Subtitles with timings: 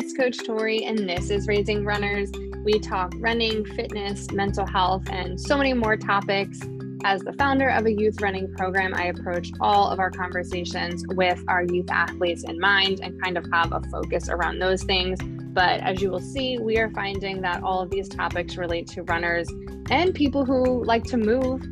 [0.00, 2.32] it's Coach Tori, and this is Raising Runners.
[2.64, 6.58] We talk running, fitness, mental health, and so many more topics.
[7.04, 11.44] As the founder of a youth running program, I approach all of our conversations with
[11.48, 15.18] our youth athletes in mind and kind of have a focus around those things.
[15.52, 19.02] But as you will see, we are finding that all of these topics relate to
[19.02, 19.50] runners
[19.90, 21.62] and people who like to move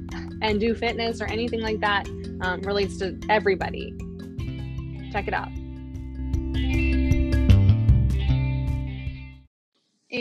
[0.43, 2.07] and do fitness or anything like that
[2.43, 3.97] um, relates to everybody.
[5.13, 5.49] Check it out.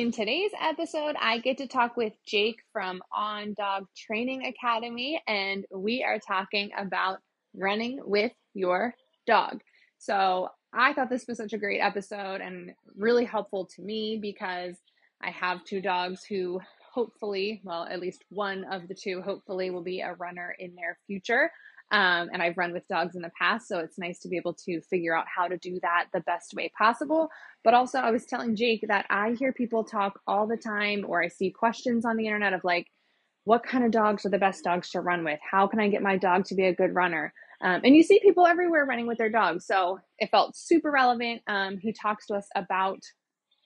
[0.08, 5.66] In today's episode, I get to talk with Jake from On Dog Training Academy, and
[5.70, 7.18] we are talking about
[7.54, 9.60] running with your dog.
[9.98, 14.78] So, I thought this was such a great episode and really helpful to me because
[15.22, 16.62] I have two dogs who
[16.94, 20.98] hopefully, well, at least one of the two, hopefully, will be a runner in their
[21.06, 21.52] future.
[21.92, 24.54] Um, and I've run with dogs in the past, so it's nice to be able
[24.66, 27.30] to figure out how to do that the best way possible.
[27.64, 31.24] But also, I was telling Jake that I hear people talk all the time, or
[31.24, 32.88] I see questions on the internet of like,
[33.46, 35.40] what kind of dogs are the best dogs to run with?
[35.50, 37.34] How can I get my dog to be a good runner?
[37.62, 39.66] Um, and you see people everywhere running with their dogs.
[39.66, 41.42] So it felt super relevant.
[41.48, 43.00] Um, he talks to us about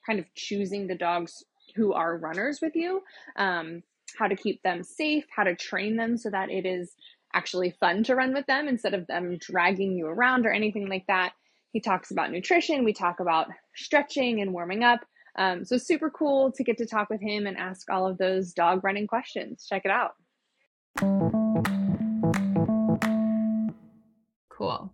[0.06, 1.44] kind of choosing the dogs
[1.76, 3.02] who are runners with you,
[3.38, 3.82] um,
[4.18, 6.94] how to keep them safe, how to train them so that it is
[7.34, 11.06] actually fun to run with them instead of them dragging you around or anything like
[11.08, 11.34] that.
[11.72, 15.02] He talks about nutrition, we talk about stretching and warming up.
[15.38, 18.52] Um, so, super cool to get to talk with him and ask all of those
[18.52, 19.66] dog running questions.
[19.70, 20.12] Check it out.
[24.50, 24.94] Cool.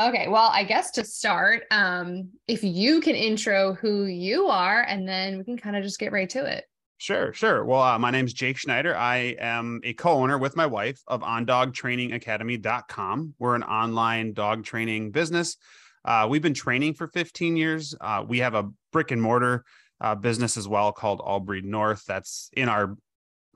[0.00, 5.06] Okay, well, I guess to start, um, if you can intro who you are, and
[5.06, 6.64] then we can kind of just get right to it.
[7.02, 7.64] Sure, sure.
[7.64, 8.96] Well, uh, my name's Jake Schneider.
[8.96, 13.34] I am a co-owner with my wife of ondogtrainingacademy.com.
[13.40, 15.56] We're an online dog training business.
[16.04, 17.96] Uh, we've been training for 15 years.
[18.00, 19.64] Uh, we have a brick and mortar
[20.00, 22.04] uh, business as well called All Breed North.
[22.06, 22.96] That's in our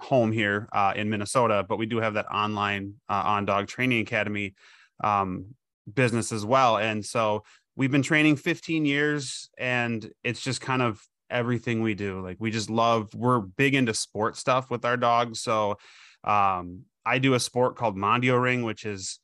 [0.00, 4.00] home here uh, in Minnesota, but we do have that online uh, on Dog Training
[4.00, 4.56] Academy
[5.04, 5.54] um,
[5.94, 6.78] business as well.
[6.78, 7.44] And so
[7.76, 12.20] we've been training 15 years, and it's just kind of everything we do.
[12.20, 15.40] Like we just love, we're big into sport stuff with our dogs.
[15.40, 15.78] So
[16.24, 19.20] um, I do a sport called Mondio Ring, which is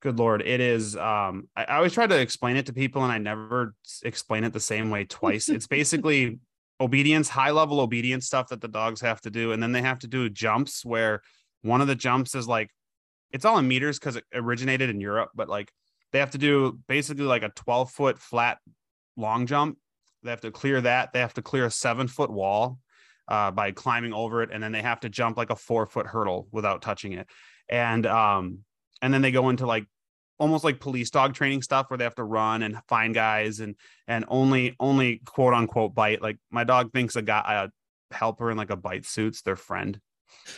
[0.00, 0.42] good Lord.
[0.42, 3.74] It is, um, I, I always try to explain it to people and I never
[4.02, 5.48] explain it the same way twice.
[5.48, 6.38] it's basically
[6.80, 9.52] obedience, high level obedience stuff that the dogs have to do.
[9.52, 11.22] And then they have to do jumps where
[11.62, 12.70] one of the jumps is like,
[13.30, 15.72] it's all in meters because it originated in Europe, but like
[16.12, 18.58] they have to do basically like a 12 foot flat
[19.16, 19.78] long jump
[20.22, 21.12] they have to clear that.
[21.12, 22.78] They have to clear a seven foot wall
[23.28, 26.06] uh, by climbing over it, and then they have to jump like a four foot
[26.06, 27.26] hurdle without touching it.
[27.68, 28.58] And um,
[29.00, 29.86] and then they go into like
[30.38, 33.76] almost like police dog training stuff where they have to run and find guys and
[34.08, 36.22] and only only quote unquote bite.
[36.22, 40.00] Like my dog thinks a guy a helper in like a bite suits their friend,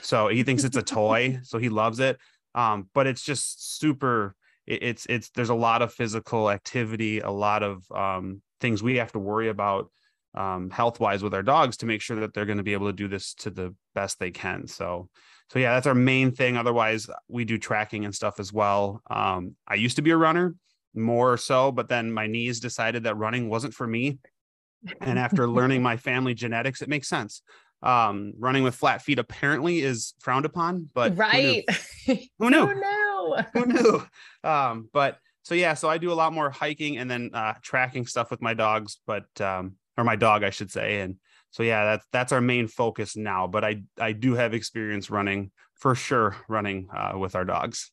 [0.03, 2.19] so he thinks it's a toy, so he loves it.
[2.55, 4.35] Um, but it's just super.
[4.67, 9.13] it's it's there's a lot of physical activity, a lot of um, things we have
[9.13, 9.91] to worry about
[10.35, 12.87] um, health wise with our dogs to make sure that they're going to be able
[12.87, 14.67] to do this to the best they can.
[14.67, 15.11] So,
[15.51, 16.57] so yeah, that's our main thing.
[16.57, 19.03] Otherwise, we do tracking and stuff as well.
[19.11, 20.55] Um, I used to be a runner
[20.95, 24.19] more so, but then my knees decided that running wasn't for me.
[25.03, 27.43] And after learning my family genetics, it makes sense.
[27.83, 31.65] Um, running with flat feet apparently is frowned upon, but right.
[32.07, 32.67] Who knew?
[32.67, 33.37] Who knew?
[33.53, 34.07] who knew?
[34.43, 38.07] Um, but so yeah, so I do a lot more hiking and then uh, tracking
[38.07, 41.01] stuff with my dogs, but um, or my dog, I should say.
[41.01, 41.17] And
[41.51, 43.47] so yeah, that's that's our main focus now.
[43.47, 47.93] But I I do have experience running for sure, running uh, with our dogs.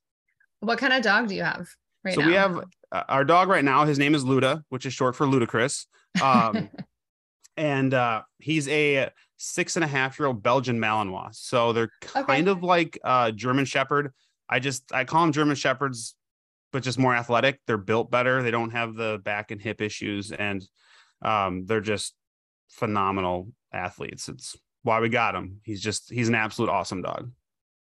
[0.62, 1.68] What kind of dog do you have
[2.06, 2.28] right so now?
[2.28, 2.58] we have
[2.90, 3.84] uh, our dog right now.
[3.84, 5.88] His name is Luda, which is short for ludicrous.
[6.24, 6.70] Um,
[7.58, 11.36] and uh, he's a six and a half year old Belgian Malinois.
[11.36, 12.50] So they're kind okay.
[12.50, 14.14] of like uh, German Shepherd.
[14.48, 16.16] I just I call them German Shepherds
[16.72, 17.60] but just more athletic.
[17.68, 18.42] They're built better.
[18.44, 20.64] They don't have the back and hip issues, and
[21.22, 22.16] um, they're just
[22.70, 24.30] phenomenal athletes.
[24.30, 25.60] It's why we got him.
[25.64, 27.32] He's just he's an absolute awesome dog.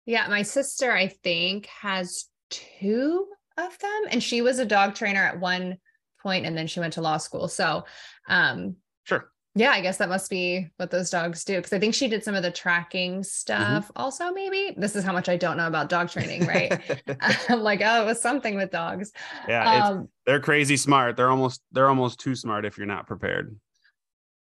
[0.05, 3.27] Yeah, my sister I think has two
[3.57, 5.77] of them, and she was a dog trainer at one
[6.21, 7.47] point, and then she went to law school.
[7.47, 7.85] So,
[8.29, 11.59] um, sure yeah, I guess that must be what those dogs do.
[11.61, 13.23] Cause I think she did some of the tracking mm-hmm.
[13.23, 14.01] stuff mm-hmm.
[14.01, 14.73] also, maybe.
[14.77, 16.79] This is how much I don't know about dog training, right?
[17.49, 19.11] I'm like, oh, it was something with dogs.
[19.47, 21.17] Yeah, um, they're crazy smart.
[21.17, 23.55] They're almost they're almost too smart if you're not prepared.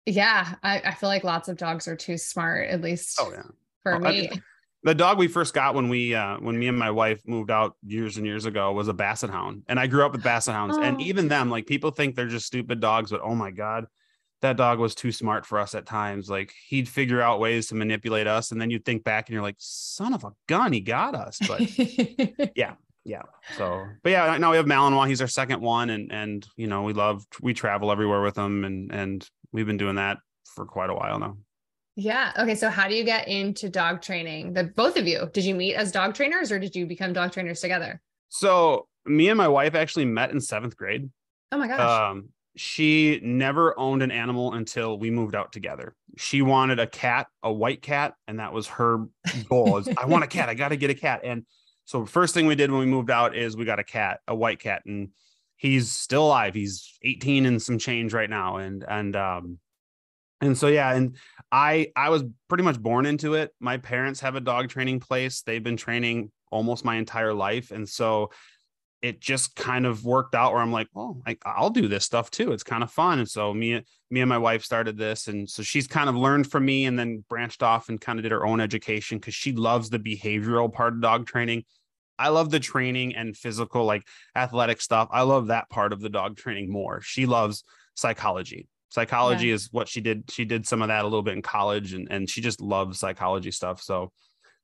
[0.07, 3.43] Yeah, I, I feel like lots of dogs are too smart, at least oh, yeah.
[3.83, 4.31] for oh, me.
[4.31, 4.43] I,
[4.85, 7.77] the dog we first got when we uh when me and my wife moved out
[7.85, 10.77] years and years ago was a basset hound and i grew up with basset hounds
[10.79, 10.83] oh.
[10.83, 13.87] and even them like people think they're just stupid dogs but oh my god
[14.41, 17.75] that dog was too smart for us at times like he'd figure out ways to
[17.75, 20.81] manipulate us and then you'd think back and you're like son of a gun he
[20.81, 21.61] got us but
[22.57, 22.75] yeah
[23.05, 23.23] yeah
[23.57, 26.83] so but yeah now we have malinois he's our second one and and you know
[26.83, 30.91] we love we travel everywhere with him and and we've been doing that for quite
[30.91, 31.37] a while now
[32.01, 32.31] yeah.
[32.39, 32.55] Okay.
[32.55, 34.53] So how do you get into dog training?
[34.53, 37.33] The both of you, did you meet as dog trainers or did you become dog
[37.33, 38.01] trainers together?
[38.29, 41.11] So me and my wife actually met in seventh grade.
[41.51, 41.81] Oh my gosh.
[41.81, 45.95] Um, she never owned an animal until we moved out together.
[46.17, 49.07] She wanted a cat, a white cat, and that was her
[49.49, 49.79] goal.
[49.79, 50.49] Is I want a cat.
[50.49, 51.21] I got to get a cat.
[51.25, 51.45] And
[51.85, 54.35] so first thing we did when we moved out is we got a cat, a
[54.35, 55.11] white cat, and
[55.57, 56.55] he's still alive.
[56.55, 58.57] He's 18 and some change right now.
[58.57, 59.59] And and um
[60.41, 61.17] and so yeah and
[61.51, 65.43] i i was pretty much born into it my parents have a dog training place
[65.43, 68.31] they've been training almost my entire life and so
[69.01, 72.31] it just kind of worked out where i'm like oh I, i'll do this stuff
[72.31, 75.49] too it's kind of fun and so me me and my wife started this and
[75.49, 78.33] so she's kind of learned from me and then branched off and kind of did
[78.33, 81.65] her own education because she loves the behavioral part of dog training
[82.21, 84.03] I love the training and physical, like
[84.35, 85.07] athletic stuff.
[85.13, 87.01] I love that part of the dog training more.
[87.01, 87.63] She loves
[87.95, 89.55] psychology psychology yeah.
[89.55, 92.09] is what she did she did some of that a little bit in college and
[92.11, 94.11] and she just loves psychology stuff so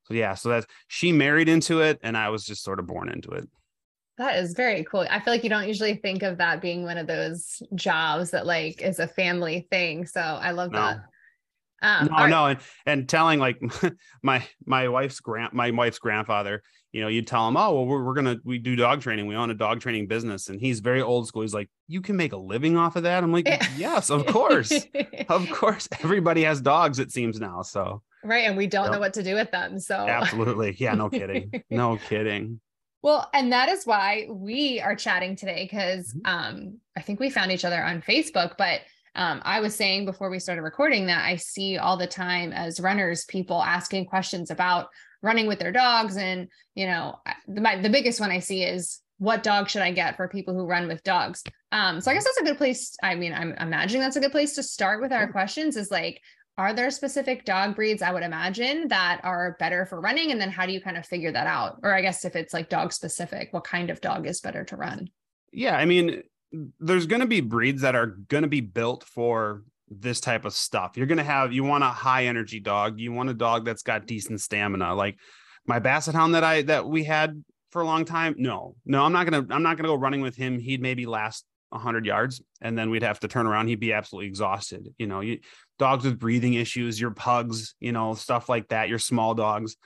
[0.05, 3.09] so yeah so that's she married into it and i was just sort of born
[3.09, 3.49] into it
[4.19, 6.99] that is very cool i feel like you don't usually think of that being one
[6.99, 10.81] of those jobs that like is a family thing so i love no.
[10.81, 11.05] that
[11.85, 13.61] um, no, no, and and telling like
[14.23, 16.63] my my wife's grand my wife's grandfather,
[16.93, 19.37] you know, you tell him, oh well, we're, we're gonna we do dog training, we
[19.37, 21.43] own a dog training business, and he's very old school.
[21.43, 23.23] He's like, you can make a living off of that.
[23.23, 24.73] I'm like, yes, of course,
[25.29, 25.89] of course.
[26.03, 27.61] Everybody has dogs, it seems now.
[27.63, 28.93] So right, and we don't yep.
[28.93, 29.79] know what to do with them.
[29.79, 32.61] So absolutely, yeah, no kidding, no kidding.
[33.05, 36.25] Well, and that is why we are chatting today because mm-hmm.
[36.25, 38.81] um, I think we found each other on Facebook, but
[39.15, 42.81] um, I was saying before we started recording that I see all the time as
[42.81, 44.89] runners people asking questions about
[45.21, 47.17] running with their dogs, and you know,
[47.47, 50.55] the my, the biggest one I see is what dog should I get for people
[50.55, 51.45] who run with dogs?
[51.73, 52.97] Um, so I guess that's a good place.
[53.03, 55.77] I mean, I'm imagining that's a good place to start with our questions.
[55.77, 56.23] Is like,
[56.57, 60.31] are there specific dog breeds I would imagine that are better for running?
[60.31, 61.81] And then how do you kind of figure that out?
[61.83, 64.77] Or I guess if it's like dog specific, what kind of dog is better to
[64.77, 65.09] run?
[65.53, 66.23] Yeah, I mean,
[66.79, 70.53] there's going to be breeds that are going to be built for this type of
[70.53, 70.97] stuff.
[70.97, 73.01] You're going to have, you want a high energy dog.
[73.01, 74.95] You want a dog that's got decent stamina.
[74.95, 75.17] Like
[75.67, 78.37] my basset hound that I, that we had for a long time.
[78.39, 80.61] No, no, I'm not going to, I'm not going to go running with him.
[80.61, 83.69] He'd maybe last 100 yards and then we'd have to turn around.
[83.69, 84.89] He'd be absolutely exhausted.
[84.99, 85.39] You know, you,
[85.79, 89.77] dogs with breathing issues, your pugs, you know, stuff like that, your small dogs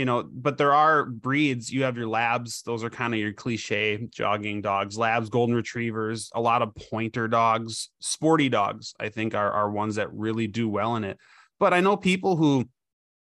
[0.00, 1.70] you know, but there are breeds.
[1.70, 4.96] You have your labs; those are kind of your cliche jogging dogs.
[4.96, 8.94] Labs, golden retrievers, a lot of pointer dogs, sporty dogs.
[8.98, 11.18] I think are are ones that really do well in it.
[11.58, 12.68] But I know people who,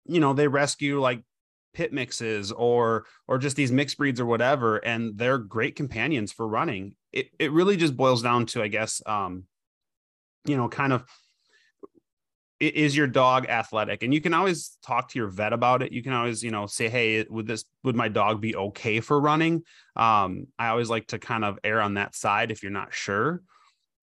[0.04, 1.24] you know, they rescue like
[1.74, 6.46] pit mixes or or just these mixed breeds or whatever, and they're great companions for
[6.46, 6.94] running.
[7.12, 9.44] It it really just boils down to, I guess, um,
[10.44, 11.04] you know, kind of
[12.62, 14.02] is your dog athletic?
[14.02, 15.92] And you can always talk to your vet about it.
[15.92, 19.20] You can always you know say hey would this would my dog be okay for
[19.20, 19.62] running?
[19.96, 23.42] Um i always like to kind of err on that side if you're not sure.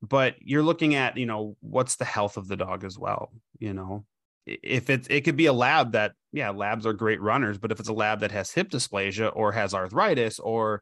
[0.01, 3.73] But you're looking at you know what's the health of the dog as well you
[3.73, 4.05] know?
[4.45, 7.79] If it's it could be a lab that yeah labs are great runners but if
[7.79, 10.81] it's a lab that has hip dysplasia or has arthritis or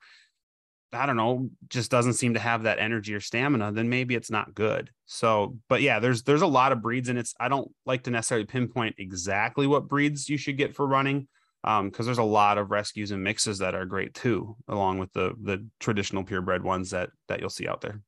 [0.94, 4.32] I don't know, just doesn't seem to have that energy or stamina, then maybe it's
[4.32, 4.90] not good.
[5.06, 8.12] So, but yeah, there's there's a lot of breeds, and it's I don't like to
[8.12, 11.28] necessarily pinpoint exactly what breeds you should get for running,
[11.64, 15.12] um, because there's a lot of rescues and mixes that are great too, along with
[15.14, 18.02] the the traditional purebred ones that that you'll see out there.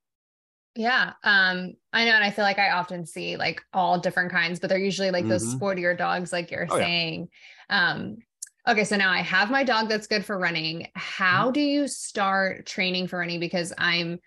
[0.75, 4.59] Yeah, um, I know, and I feel like I often see like all different kinds,
[4.59, 5.31] but they're usually like mm-hmm.
[5.31, 7.27] those sportier dogs, like you're oh, saying.
[7.69, 7.91] Yeah.
[7.91, 8.17] Um,
[8.67, 10.87] Okay, so now I have my dog that's good for running.
[10.95, 11.53] How mm-hmm.
[11.53, 13.39] do you start training for running?
[13.39, 14.19] Because I'm,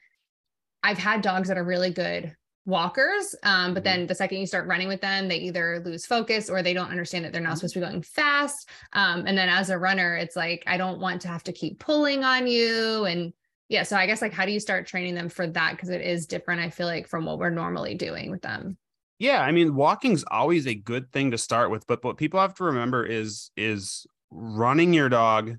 [0.82, 2.34] I've had dogs that are really good
[2.64, 4.00] walkers, um, but mm-hmm.
[4.00, 6.90] then the second you start running with them, they either lose focus or they don't
[6.90, 7.56] understand that they're not mm-hmm.
[7.56, 8.68] supposed to be going fast.
[8.92, 11.78] Um, and then as a runner, it's like I don't want to have to keep
[11.78, 13.32] pulling on you, and
[13.68, 13.82] yeah.
[13.82, 15.72] So I guess like how do you start training them for that?
[15.72, 16.60] Because it is different.
[16.60, 18.76] I feel like from what we're normally doing with them.
[19.18, 22.54] Yeah, I mean, walking's always a good thing to start with, but what people have
[22.54, 25.58] to remember is is running your dog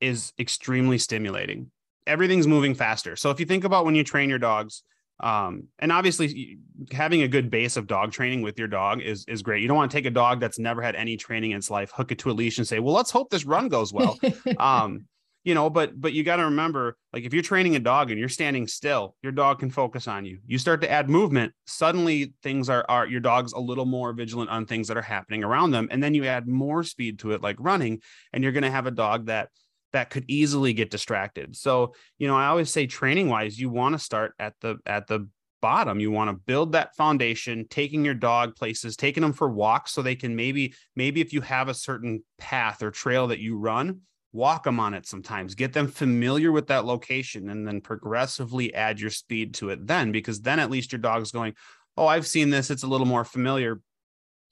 [0.00, 1.70] is extremely stimulating.
[2.06, 3.16] Everything's moving faster.
[3.16, 4.82] So if you think about when you train your dogs,
[5.20, 6.58] Um, and obviously
[6.90, 9.62] having a good base of dog training with your dog is is great.
[9.62, 11.92] You don't want to take a dog that's never had any training in its life,
[11.94, 14.18] hook it to a leash and say, well, let's hope this run goes well.
[14.58, 15.06] um,
[15.44, 18.18] you know, but but you got to remember, like if you're training a dog and
[18.18, 20.40] you're standing still, your dog can focus on you.
[20.46, 24.50] You start to add movement, suddenly things are are your dog's a little more vigilant
[24.50, 25.88] on things that are happening around them.
[25.90, 28.00] And then you add more speed to it, like running,
[28.32, 29.50] and you're gonna have a dog that
[29.92, 31.54] that could easily get distracted.
[31.54, 35.06] So, you know, I always say training wise, you want to start at the at
[35.06, 35.28] the
[35.60, 36.00] bottom.
[36.00, 40.02] You want to build that foundation, taking your dog places, taking them for walks so
[40.02, 44.00] they can maybe maybe if you have a certain path or trail that you run,
[44.34, 45.54] walk them on it sometimes.
[45.54, 50.12] Get them familiar with that location and then progressively add your speed to it then
[50.12, 51.54] because then at least your dog's going,
[51.96, 52.70] "Oh, I've seen this.
[52.70, 53.80] It's a little more familiar."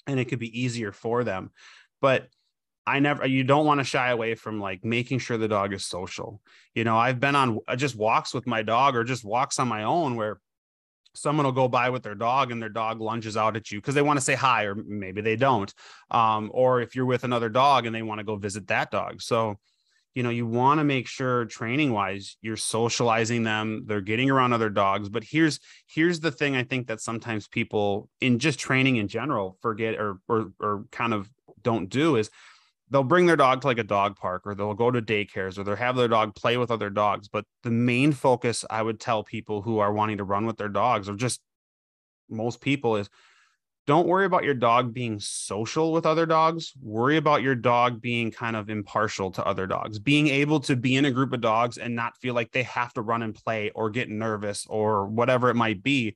[0.07, 1.51] And it could be easier for them.
[2.01, 2.29] But
[2.87, 5.85] I never, you don't want to shy away from like making sure the dog is
[5.85, 6.41] social.
[6.75, 9.69] You know, I've been on uh, just walks with my dog or just walks on
[9.69, 10.41] my own where
[11.15, 13.95] someone will go by with their dog and their dog lunges out at you because
[13.95, 15.73] they want to say hi or maybe they don't.
[16.11, 19.23] Um, or if you're with another dog and they want to go visit that dog.
[19.23, 19.59] So,
[20.15, 24.53] you know, you want to make sure training wise you're socializing them, they're getting around
[24.53, 25.09] other dogs.
[25.09, 29.57] But here's here's the thing I think that sometimes people in just training in general
[29.61, 31.31] forget or or, or kind of
[31.63, 32.31] don't do is
[32.91, 35.65] they'll bring their dog to like a dog park or they'll go to daycares or
[35.65, 37.29] they'll have their dog play with other dogs.
[37.29, 40.69] But the main focus I would tell people who are wanting to run with their
[40.69, 41.41] dogs or just
[42.29, 43.09] most people is
[43.87, 46.73] don't worry about your dog being social with other dogs.
[46.81, 50.95] Worry about your dog being kind of impartial to other dogs, being able to be
[50.97, 53.71] in a group of dogs and not feel like they have to run and play
[53.75, 56.15] or get nervous or whatever it might be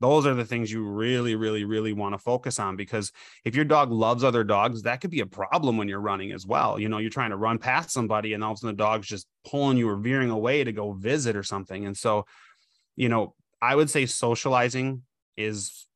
[0.00, 3.12] those are the things you really really really want to focus on because
[3.44, 6.46] if your dog loves other dogs that could be a problem when you're running as
[6.46, 6.78] well.
[6.78, 9.06] You know you're trying to run past somebody and all of a sudden the dog's
[9.06, 11.86] just pulling you or veering away to go visit or something.
[11.86, 12.26] And so
[12.96, 15.02] you know i would say socializing
[15.36, 15.86] is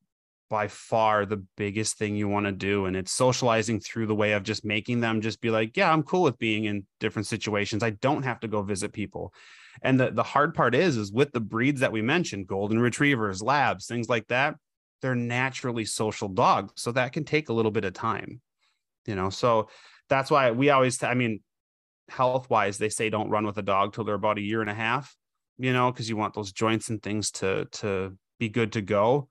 [0.51, 4.33] by far the biggest thing you want to do and it's socializing through the way
[4.33, 7.83] of just making them just be like yeah i'm cool with being in different situations
[7.83, 9.33] i don't have to go visit people
[9.83, 13.43] and the, the hard part is, is with the breeds that we mentioned, golden retrievers,
[13.43, 14.57] labs, things like that,
[15.03, 16.73] they're naturally social dogs.
[16.77, 18.41] So that can take a little bit of time,
[19.07, 19.31] you know?
[19.31, 19.69] So
[20.09, 21.41] that's why we always, I mean,
[22.09, 24.71] health wise, they say don't run with a dog till they're about a year and
[24.71, 25.15] a half,
[25.59, 29.29] you know, because you want those joints and things to, to be good to go.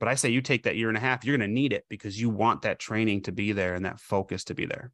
[0.00, 1.84] But I say you take that year and a half, you're going to need it
[1.88, 4.90] because you want that training to be there and that focus to be there.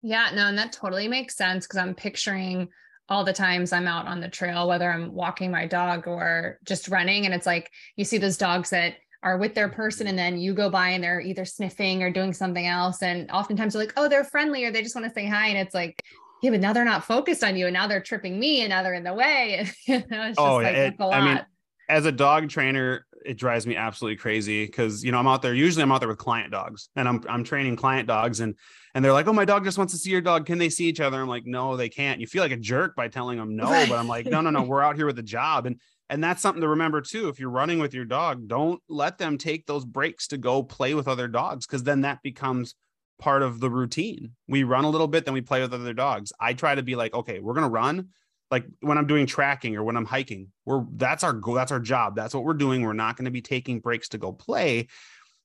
[0.00, 2.68] Yeah, no, and that totally makes sense because I'm picturing
[3.08, 6.88] all the times I'm out on the trail, whether I'm walking my dog or just
[6.88, 7.26] running.
[7.26, 10.54] And it's like you see those dogs that are with their person and then you
[10.54, 13.02] go by and they're either sniffing or doing something else.
[13.02, 15.48] And oftentimes they're like, oh, they're friendly or they just want to say hi.
[15.48, 16.02] And it's like,
[16.42, 18.82] yeah, but now they're not focused on you and now they're tripping me and now
[18.82, 19.68] they're in the way.
[19.86, 21.44] you know, oh, like, it, I mean,
[21.88, 25.54] as a dog trainer, it drives me absolutely crazy because you know I'm out there.
[25.54, 28.54] Usually, I'm out there with client dogs, and I'm I'm training client dogs, and
[28.94, 30.46] and they're like, "Oh, my dog just wants to see your dog.
[30.46, 32.94] Can they see each other?" I'm like, "No, they can't." You feel like a jerk
[32.96, 34.62] by telling them no, but I'm like, "No, no, no.
[34.62, 37.28] We're out here with a job." And and that's something to remember too.
[37.28, 40.94] If you're running with your dog, don't let them take those breaks to go play
[40.94, 42.74] with other dogs because then that becomes
[43.18, 44.32] part of the routine.
[44.48, 46.32] We run a little bit, then we play with other dogs.
[46.40, 48.08] I try to be like, okay, we're gonna run.
[48.52, 51.80] Like when I'm doing tracking or when I'm hiking, we're that's our goal, that's our
[51.80, 52.14] job.
[52.14, 52.82] That's what we're doing.
[52.82, 54.86] We're not going to be taking breaks to go play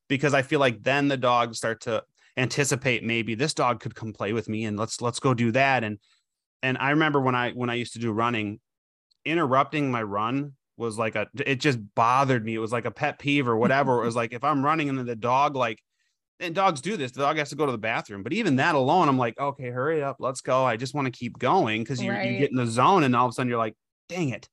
[0.07, 2.03] because I feel like then the dogs start to
[2.37, 5.83] anticipate maybe this dog could come play with me and let's let's go do that
[5.83, 5.97] and
[6.61, 8.59] and i remember when i when i used to do running
[9.25, 13.17] interrupting my run was like a it just bothered me it was like a pet
[13.17, 15.81] peeve or whatever it was like if i'm running and then the dog like
[16.39, 18.75] and dogs do this the dog has to go to the bathroom but even that
[18.75, 22.01] alone i'm like okay hurry up let's go i just want to keep going because
[22.01, 22.31] you, right.
[22.31, 23.75] you get in the zone and all of a sudden you're like
[24.09, 24.47] dang it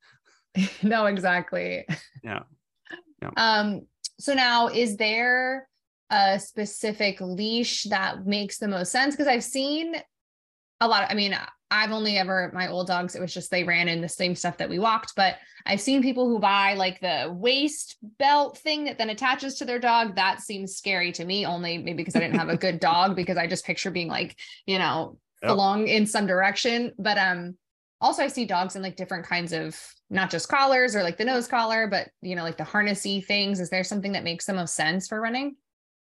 [0.83, 1.85] no exactly
[2.23, 2.41] yeah.
[3.21, 3.87] yeah um
[4.19, 5.69] so now is there
[6.11, 9.97] a specific leash that makes the most sense because I've seen
[10.81, 11.37] a lot of, I mean,
[11.75, 14.59] I've only ever my old dogs, it was just they ran in the same stuff
[14.59, 18.97] that we walked, but I've seen people who buy like the waist belt thing that
[18.97, 20.15] then attaches to their dog.
[20.15, 23.37] That seems scary to me, only maybe because I didn't have a good dog, because
[23.37, 25.51] I just picture being like, you know, yep.
[25.51, 26.93] along in some direction.
[26.99, 27.57] But um
[28.01, 29.77] also I see dogs in like different kinds of
[30.11, 33.59] not just collars or like the nose collar, but you know, like the harnessy things.
[33.59, 35.57] Is there something that makes the most sense for running?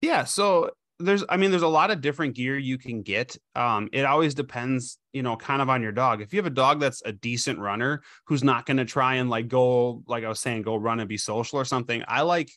[0.02, 0.24] Yeah.
[0.24, 3.38] So there's, I mean, there's a lot of different gear you can get.
[3.56, 6.22] Um, it always depends, you know, kind of on your dog.
[6.22, 9.32] If you have a dog that's a decent runner who's not going to try and
[9.32, 12.52] like go, like I was saying, go run and be social or something, I like,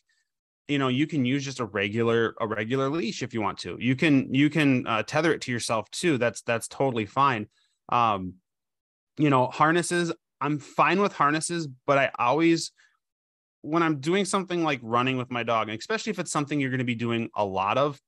[0.67, 3.77] you know, you can use just a regular, a regular leash if you want to.
[3.79, 6.19] You can, you can uh, tether it to yourself too.
[6.19, 7.47] That's, that's totally fine.
[7.89, 8.35] Um,
[9.17, 12.71] you know, harnesses, I'm fine with harnesses, but I always,
[13.63, 16.69] when I'm doing something like running with my dog, and especially if it's something you're
[16.69, 17.99] going to be doing a lot of,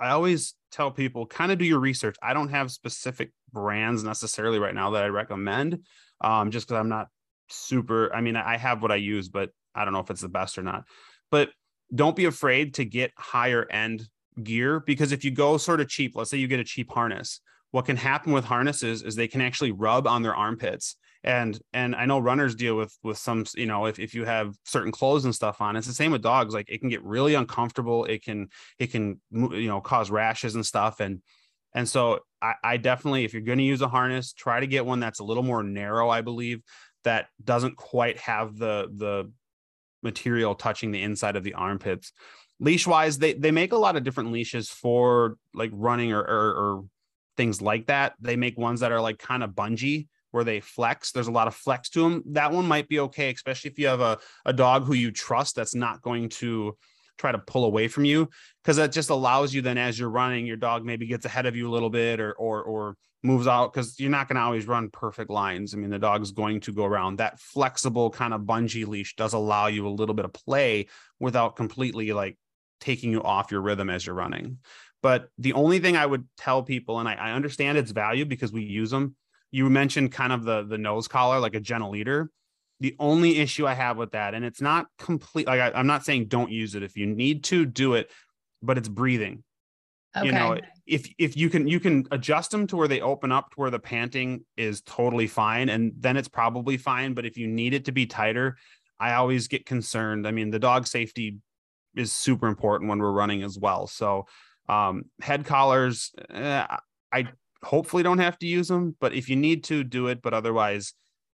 [0.00, 2.16] I always tell people kind of do your research.
[2.22, 5.80] I don't have specific brands necessarily right now that I recommend,
[6.20, 7.08] um, just because I'm not
[7.48, 8.12] super.
[8.14, 10.58] I mean, I have what I use, but I don't know if it's the best
[10.58, 10.84] or not.
[11.30, 11.50] But
[11.94, 14.08] don't be afraid to get higher end
[14.42, 17.40] gear because if you go sort of cheap, let's say you get a cheap harness,
[17.70, 21.94] what can happen with harnesses is they can actually rub on their armpits and and
[21.94, 25.24] i know runners deal with with some you know if, if you have certain clothes
[25.24, 28.24] and stuff on it's the same with dogs like it can get really uncomfortable it
[28.24, 28.48] can
[28.78, 31.20] it can you know cause rashes and stuff and
[31.74, 34.84] and so i, I definitely if you're going to use a harness try to get
[34.84, 36.62] one that's a little more narrow i believe
[37.04, 39.30] that doesn't quite have the the
[40.02, 42.12] material touching the inside of the armpits.
[42.60, 46.50] Leash wise they they make a lot of different leashes for like running or, or,
[46.54, 46.84] or
[47.36, 48.14] things like that.
[48.20, 51.12] They make ones that are like kind of bungee where they flex.
[51.12, 52.22] There's a lot of flex to them.
[52.32, 55.54] That one might be okay, especially if you have a, a dog who you trust
[55.54, 56.76] that's not going to
[57.18, 58.28] try to pull away from you
[58.62, 61.54] because that just allows you then as you're running your dog maybe gets ahead of
[61.54, 64.66] you a little bit or or or moves out because you're not going to always
[64.66, 68.40] run perfect lines i mean the dog's going to go around that flexible kind of
[68.42, 70.86] bungee leash does allow you a little bit of play
[71.20, 72.36] without completely like
[72.80, 74.58] taking you off your rhythm as you're running
[75.02, 78.52] but the only thing i would tell people and i, I understand its value because
[78.52, 79.14] we use them
[79.52, 82.30] you mentioned kind of the the nose collar, like a gentle leader.
[82.80, 86.04] The only issue I have with that, and it's not complete, like I, am not
[86.04, 86.82] saying don't use it.
[86.82, 88.10] If you need to, do it,
[88.60, 89.44] but it's breathing.
[90.16, 90.26] Okay.
[90.26, 93.50] You know, if if you can you can adjust them to where they open up
[93.50, 97.14] to where the panting is totally fine, and then it's probably fine.
[97.14, 98.56] But if you need it to be tighter,
[98.98, 100.26] I always get concerned.
[100.26, 101.38] I mean, the dog safety
[101.94, 103.86] is super important when we're running as well.
[103.86, 104.26] So
[104.68, 106.66] um, head collars, eh,
[107.12, 107.28] I
[107.64, 110.22] hopefully don't have to use them, but if you need to, do it.
[110.22, 110.94] But otherwise,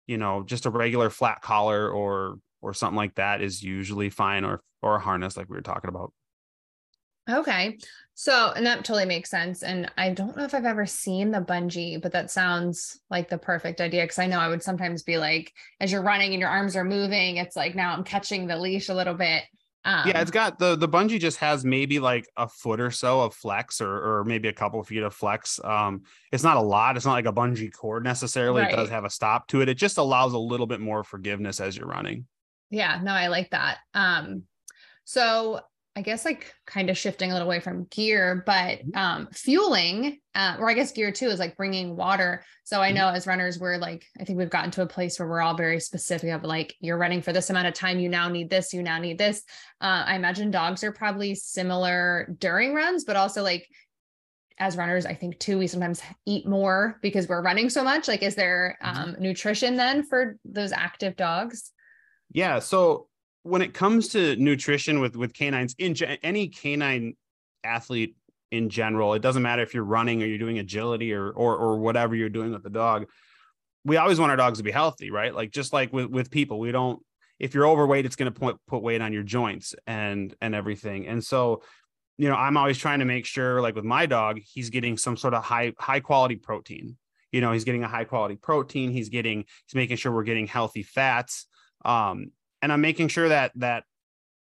[0.06, 4.44] you know, just a regular flat collar or or something like that is usually fine,
[4.44, 6.12] or or a harness like we were talking about.
[7.28, 7.78] Okay.
[8.12, 9.62] So, and that totally makes sense.
[9.62, 13.38] And I don't know if I've ever seen the bungee, but that sounds like the
[13.38, 14.06] perfect idea.
[14.06, 16.84] Cause I know I would sometimes be like, as you're running and your arms are
[16.84, 19.42] moving, it's like now I'm catching the leash a little bit.
[19.86, 23.20] Um, yeah, it's got the the bungee just has maybe like a foot or so
[23.20, 25.60] of flex, or or maybe a couple of feet of flex.
[25.62, 26.96] Um, it's not a lot.
[26.96, 28.62] It's not like a bungee cord necessarily.
[28.62, 28.72] Right.
[28.72, 29.68] It does have a stop to it.
[29.68, 32.26] It just allows a little bit more forgiveness as you're running.
[32.70, 33.78] Yeah, no, I like that.
[33.92, 34.44] Um,
[35.04, 35.60] so
[35.96, 38.96] I guess like kind of shifting a little away from gear, but mm-hmm.
[38.96, 42.42] um, fueling, uh, or I guess gear too is like bringing water.
[42.64, 42.96] So I mm-hmm.
[42.96, 45.56] know as runners, we're like, I think we've gotten to a place where we're all
[45.56, 48.00] very specific of like, you're running for this amount of time.
[48.00, 49.44] You now need this, you now need this.
[49.80, 53.68] Uh, I imagine dogs are probably similar during runs, but also like
[54.58, 58.08] as runners, I think too, we sometimes eat more because we're running so much.
[58.08, 58.98] Like, is there mm-hmm.
[58.98, 61.70] um, nutrition then for those active dogs?
[62.32, 62.58] Yeah.
[62.58, 63.06] So
[63.44, 67.14] when it comes to nutrition with with canines in any canine
[67.62, 68.16] athlete
[68.50, 71.78] in general it doesn't matter if you're running or you're doing agility or or or
[71.78, 73.06] whatever you're doing with the dog
[73.84, 75.34] we always want our dogs to be healthy right?
[75.34, 77.00] Like just like with with people we don't
[77.38, 81.06] if you're overweight it's going to put put weight on your joints and and everything.
[81.06, 81.62] And so
[82.16, 85.16] you know i'm always trying to make sure like with my dog he's getting some
[85.16, 86.96] sort of high high quality protein.
[87.32, 88.90] You know he's getting a high quality protein.
[88.90, 91.46] He's getting he's making sure we're getting healthy fats.
[91.84, 92.30] Um
[92.64, 93.84] and I'm making sure that that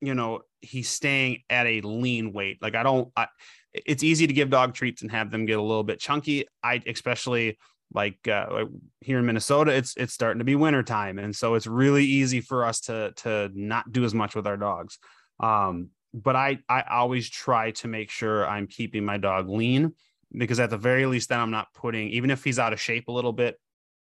[0.02, 2.62] you know he's staying at a lean weight.
[2.62, 3.10] Like I don't.
[3.16, 3.28] I,
[3.74, 6.46] it's easy to give dog treats and have them get a little bit chunky.
[6.62, 7.58] I especially
[7.94, 8.66] like uh,
[9.00, 12.42] here in Minnesota, it's it's starting to be winter time, and so it's really easy
[12.42, 15.00] for us to to not do as much with our dogs.
[15.40, 19.94] Um, but I I always try to make sure I'm keeping my dog lean
[20.38, 23.08] because at the very least, then I'm not putting even if he's out of shape
[23.08, 23.58] a little bit,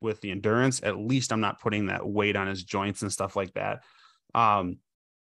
[0.01, 3.36] with the endurance, at least I'm not putting that weight on his joints and stuff
[3.36, 3.83] like that.
[4.36, 4.77] Um,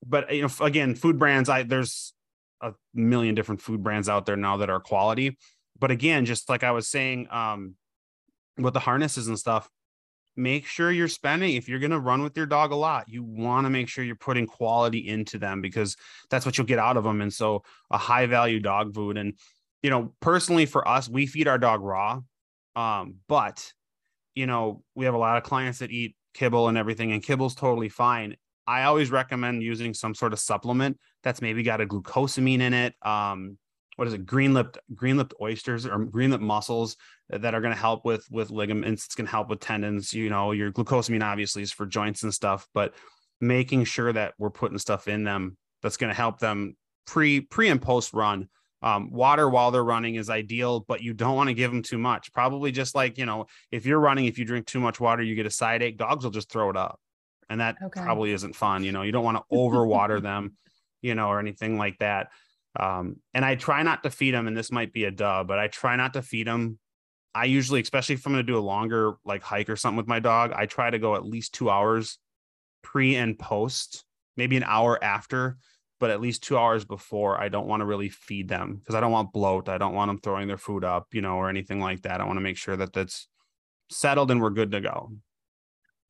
[0.04, 2.14] but you know, again, food brands, I there's
[2.61, 5.38] a million different food brands out there now that are quality.
[5.78, 7.74] But again, just like I was saying, um,
[8.59, 9.68] with the harnesses and stuff,
[10.37, 13.22] make sure you're spending if you're going to run with your dog a lot you
[13.22, 15.96] want to make sure you're putting quality into them because
[16.30, 19.35] that's what you'll get out of them and so a high value dog food and
[19.83, 22.20] you know personally for us we feed our dog raw
[22.76, 23.72] um, but
[24.35, 27.55] you know, we have a lot of clients that eat kibble and everything, and kibble's
[27.55, 28.37] totally fine.
[28.66, 32.95] I always recommend using some sort of supplement that's maybe got a glucosamine in it.
[33.03, 33.59] Um,
[33.97, 34.25] what is it?
[34.25, 36.97] Green lipped green lipped oysters or green lipped mussels
[37.29, 39.05] that are going to help with with ligaments.
[39.05, 40.12] It's going to help with tendons.
[40.12, 42.95] You know, your glucosamine obviously is for joints and stuff, but
[43.40, 47.69] making sure that we're putting stuff in them that's going to help them pre pre
[47.69, 48.49] and post run
[48.83, 51.99] um, water while they're running is ideal, but you don't want to give them too
[51.99, 52.33] much.
[52.33, 55.35] Probably just like, you know, if you're running, if you drink too much water, you
[55.35, 56.99] get a side ache, dogs will just throw it up.
[57.51, 58.01] and that okay.
[58.01, 58.85] probably isn't fun.
[58.85, 60.57] You know, you don't want to overwater them,
[61.03, 62.29] you know, or anything like that.
[62.79, 65.59] Um, and I try not to feed them, and this might be a dub, but
[65.59, 66.79] I try not to feed them.
[67.35, 70.09] I usually, especially if I'm going to do a longer like hike or something with
[70.09, 72.19] my dog, I try to go at least two hours
[72.83, 74.05] pre and post,
[74.37, 75.59] maybe an hour after,
[76.01, 77.41] but at least two hours before.
[77.41, 79.69] I don't want to really feed them because I don't want bloat.
[79.69, 82.21] I don't want them throwing their food up, you know, or anything like that.
[82.21, 83.29] I want to make sure that that's
[83.91, 85.13] settled and we're good to go.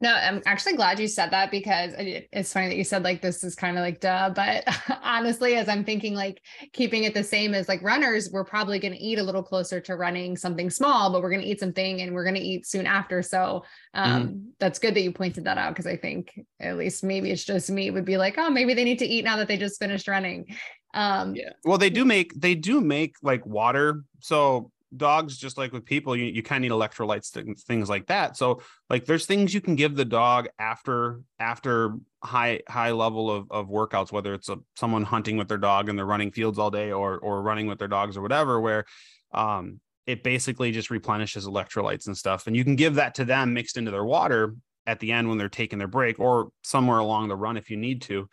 [0.03, 3.45] No, I'm actually glad you said that because it's funny that you said like this
[3.45, 4.31] is kind of like duh.
[4.31, 4.65] But
[5.03, 6.41] honestly, as I'm thinking, like
[6.73, 9.79] keeping it the same as like runners, we're probably going to eat a little closer
[9.81, 12.67] to running something small, but we're going to eat something and we're going to eat
[12.67, 13.21] soon after.
[13.21, 14.39] So um, mm-hmm.
[14.59, 17.71] that's good that you pointed that out because I think at least maybe it's just
[17.71, 20.09] me would be like, oh, maybe they need to eat now that they just finished
[20.09, 20.47] running.
[20.95, 21.51] Um, yeah.
[21.65, 24.03] Well, they do make they do make like water.
[24.21, 28.07] So dogs just like with people you, you kind of need electrolytes things, things like
[28.07, 28.37] that.
[28.37, 33.51] So like there's things you can give the dog after after high high level of,
[33.51, 36.71] of workouts whether it's a, someone hunting with their dog and they're running fields all
[36.71, 38.85] day or or running with their dogs or whatever where
[39.33, 42.47] um it basically just replenishes electrolytes and stuff.
[42.47, 45.39] And you can give that to them mixed into their water at the end when
[45.39, 48.29] they're taking their break or somewhere along the run if you need to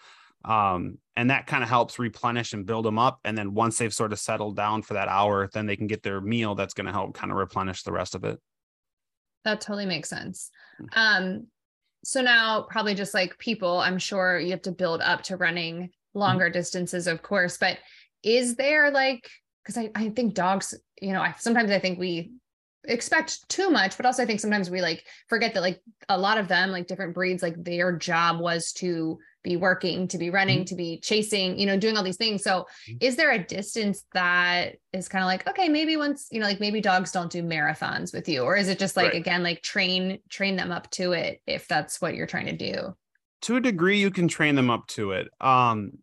[0.48, 3.20] um, and that kind of helps replenish and build them up.
[3.26, 6.04] And then once they've sort of settled down for that hour, then they can get
[6.04, 8.40] their meal that's going to help kind of replenish the rest of it.
[9.44, 10.50] That totally makes sense.
[10.82, 10.98] Mm.
[10.98, 11.48] Um,
[12.04, 15.76] so now probably just like people, I'm sure you have to build up to running
[15.76, 16.20] mm-hmm.
[16.20, 16.54] longer mm-hmm.
[16.54, 17.78] distances, of course, but
[18.24, 19.30] is there like,
[19.64, 22.32] because I, I think dogs, you know, I sometimes I think we
[22.86, 26.38] expect too much, but also I think sometimes we like forget that like a lot
[26.38, 30.60] of them, like different breeds, like their job was to be working, to be running,
[30.60, 30.66] mm-hmm.
[30.66, 32.44] to be chasing, you know, doing all these things.
[32.44, 32.98] So mm-hmm.
[33.00, 36.60] is there a distance that is kind of like, okay, maybe once, you know, like
[36.60, 39.22] maybe dogs don't do marathons with you, or is it just like, right.
[39.22, 42.96] again, like train, train them up to it if that's what you're trying to do?
[43.44, 45.28] To a degree, you can train them up to it.
[45.40, 45.94] Um,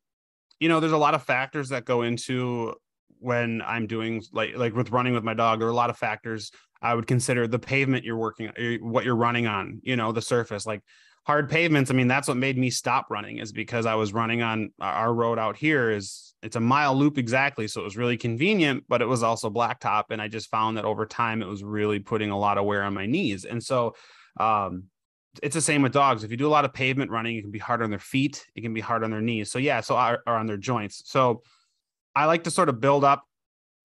[0.60, 2.74] you know, there's a lot of factors that go into
[3.18, 5.96] when I'm doing like like with running with my dog, there are a lot of
[5.96, 8.50] factors I would consider the pavement you're working,
[8.82, 10.66] what you're running on, you know, the surface.
[10.66, 10.82] Like
[11.26, 14.42] hard pavements i mean that's what made me stop running is because i was running
[14.42, 18.16] on our road out here is it's a mile loop exactly so it was really
[18.16, 21.64] convenient but it was also blacktop and i just found that over time it was
[21.64, 23.44] really putting a lot of wear on my knees.
[23.44, 23.94] And so
[24.38, 24.84] um,
[25.42, 26.24] it's the same with dogs.
[26.24, 28.44] If you do a lot of pavement running it can be hard on their feet
[28.54, 29.50] it can be hard on their knees.
[29.50, 31.02] So yeah so or on their joints.
[31.06, 31.42] So
[32.14, 33.24] i like to sort of build up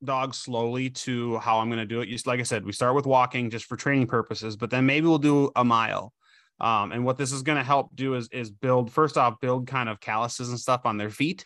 [0.03, 2.07] dogs slowly to how i'm going to do it.
[2.07, 5.07] Just like i said we start with walking just for training purposes but then maybe
[5.07, 6.13] we'll do a mile
[6.61, 9.67] um, and what this is going to help do is is build first off build
[9.67, 11.45] kind of calluses and stuff on their feet.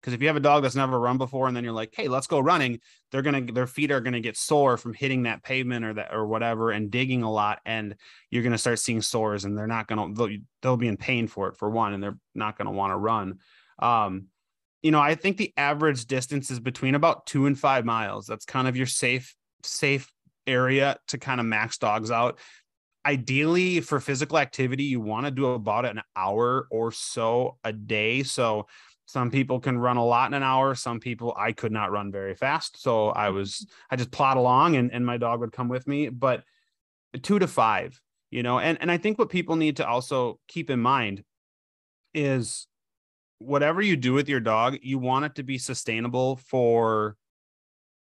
[0.00, 2.08] Because if you have a dog that's never run before and then you're like, hey,
[2.08, 5.84] let's go running, they're gonna their feet are gonna get sore from hitting that pavement
[5.84, 7.94] or that or whatever and digging a lot, and
[8.30, 11.48] you're gonna start seeing sores, and they're not gonna they'll, they'll be in pain for
[11.48, 13.38] it for one, and they're not gonna want to run.
[13.78, 14.26] Um,
[14.82, 18.26] you know, I think the average distance is between about two and five miles.
[18.26, 20.10] That's kind of your safe safe
[20.46, 22.40] area to kind of max dogs out
[23.04, 28.22] ideally for physical activity you want to do about an hour or so a day.
[28.22, 28.66] So
[29.06, 32.10] some people can run a lot in an hour some people i could not run
[32.10, 32.80] very fast.
[32.82, 33.94] So i was mm-hmm.
[33.94, 36.44] i just plod along and, and my dog would come with me but
[37.22, 38.58] two to five you know?
[38.58, 41.22] And, and i think what people need to also keep in mind
[42.14, 42.66] is
[43.38, 47.16] whatever you do with your dog you want it to be sustainable for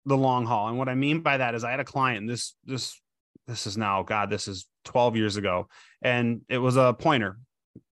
[0.05, 0.67] the long haul.
[0.67, 2.99] And what i mean by that is i had a client this this
[3.47, 5.67] this is now god this is 12 years ago.
[6.01, 7.37] And it was a pointer.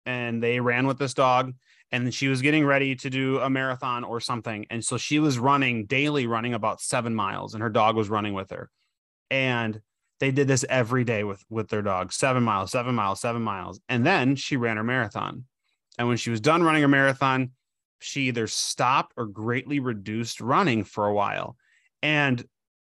[0.05, 1.53] And they ran with this dog
[1.93, 4.67] and she was getting ready to do a marathon or something.
[4.71, 8.35] And so she was running daily running about 7 miles and her dog was running
[8.35, 8.71] with her.
[9.31, 9.81] And
[10.21, 12.13] they did this every day with with their dog.
[12.13, 13.81] 7 miles 7 miles 7 miles.
[13.89, 15.45] And then she ran her marathon.
[15.99, 17.53] And when she was done running her marathon
[17.99, 21.57] she either stopped or greatly reduced running for a while.
[22.03, 22.45] And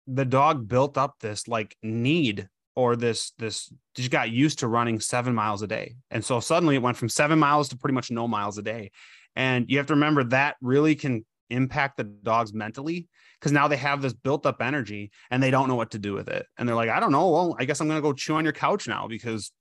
[0.07, 4.99] the dog built up this like need or this this just got used to running
[4.99, 5.95] seven miles a day.
[6.11, 8.91] And so suddenly it went from seven miles to pretty much no miles a day.
[9.35, 13.07] And you have to remember that really can impact the dogs mentally
[13.39, 16.13] because now they have this built up energy and they don't know what to do
[16.13, 16.45] with it.
[16.57, 17.29] And they're like i don't know.
[17.29, 19.51] Well i guess i'm going to go chew on your couch now because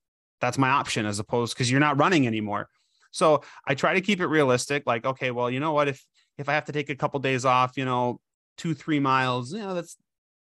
[0.41, 2.69] that's my option as opposed because you're not running anymore.
[3.11, 5.89] So i try to keep it realistic like okay well you know what?
[5.89, 6.05] If
[6.39, 8.21] if i have to take a couple days off you know
[8.59, 9.97] two three miles you know that's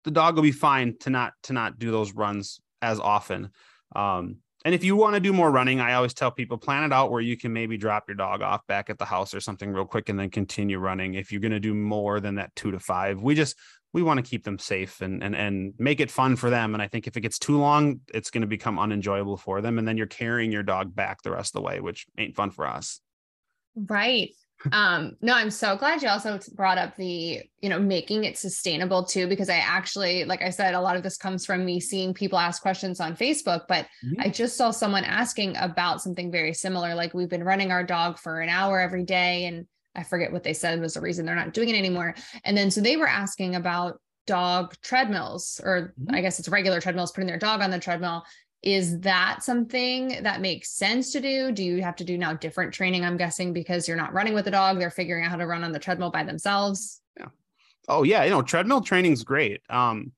[0.04, 3.50] the dog will be fine to not to not do those runs as often.
[3.96, 6.92] Um, and if you want to do more running, I always tell people plan it
[6.92, 9.72] out where you can maybe drop your dog off back at the house or something
[9.72, 11.14] real quick and then continue running.
[11.14, 13.56] If you're going to do more than that two to five, we just
[13.94, 16.74] we want to keep them safe and and and make it fun for them.
[16.74, 19.80] And I think if it gets too long, it's going to become unenjoyable for them.
[19.80, 22.52] And then you're carrying your dog back the rest of the way, which ain't fun
[22.52, 23.00] for us.
[23.76, 24.32] Right.
[24.74, 29.04] Um no i'm so glad you also brought up the you know making it sustainable
[29.04, 32.14] too because i actually like i said a lot of this comes from me seeing
[32.14, 34.20] people ask questions on facebook but mm-hmm.
[34.20, 38.18] i just saw someone asking about something very similar like we've been running our dog
[38.18, 41.36] for an hour every day and I forget what they said was the reason they're
[41.36, 42.16] not doing it anymore.
[42.46, 46.16] And then so they were asking about dog treadmills, or mm-hmm.
[46.16, 48.24] I guess it's regular treadmills, putting their dog on the treadmill.
[48.62, 51.52] Is that something that makes sense to do?
[51.52, 53.06] Do you have to do now different training?
[53.06, 55.64] I'm guessing because you're not running with the dog, they're figuring out how to run
[55.64, 57.02] on the treadmill by themselves.
[57.18, 57.28] Yeah.
[57.88, 59.62] Oh yeah, you know, treadmill training's great.
[59.70, 60.12] Um,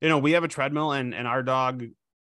[0.00, 1.84] you know, we have a treadmill and and our dog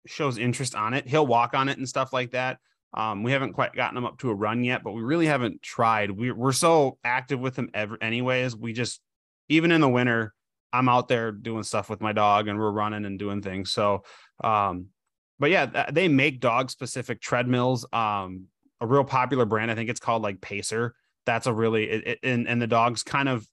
[0.07, 1.07] shows interest on it.
[1.07, 2.59] He'll walk on it and stuff like that.
[2.95, 5.63] Um, we haven't quite gotten him up to a run yet, but we really haven't
[5.63, 6.11] tried.
[6.11, 8.57] We, we're so active with him ever, anyways.
[8.57, 9.01] We just,
[9.49, 10.33] even in the winter,
[10.73, 13.71] I'm out there doing stuff with my dog and we're running and doing things.
[13.73, 14.05] So,
[14.43, 14.87] um,
[15.39, 17.87] but yeah, they make dog specific treadmills.
[17.93, 18.47] Um,
[18.81, 20.95] a real popular brand, I think it's called like Pacer.
[21.27, 23.47] That's a really, it, it, and, and the dog's kind of,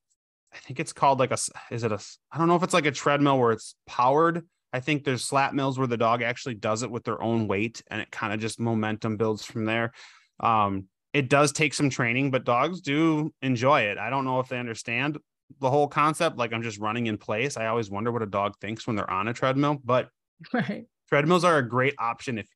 [0.54, 1.38] I think it's called like a,
[1.72, 2.00] is it a,
[2.32, 4.46] I don't know if it's like a treadmill where it's powered
[4.76, 7.82] I think there's slat mills where the dog actually does it with their own weight
[7.88, 9.94] and it kind of just momentum builds from there.
[10.42, 13.98] Um, it does take some training, but dogs do enjoy it.
[13.98, 15.18] I don't know if they understand
[15.62, 16.36] the whole concept.
[16.36, 17.56] Like I'm just running in place.
[17.56, 20.10] I always wonder what a dog thinks when they're on a treadmill, but
[20.54, 20.88] right.
[21.10, 22.48] Treadmills are a great option if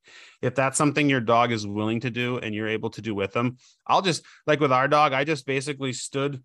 [0.41, 3.33] if that's something your dog is willing to do and you're able to do with
[3.33, 3.57] them.
[3.87, 6.41] I'll just like with our dog, I just basically stood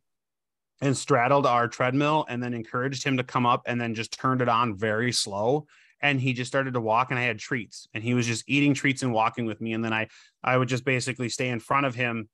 [0.81, 4.43] and straddled our treadmill and then encouraged him to come up and then just turned
[4.43, 5.67] it on very slow.
[6.01, 8.75] And he just started to walk and I had treats and he was just eating
[8.75, 9.73] treats and walking with me.
[9.73, 10.09] And then I
[10.43, 12.29] I would just basically stay in front of him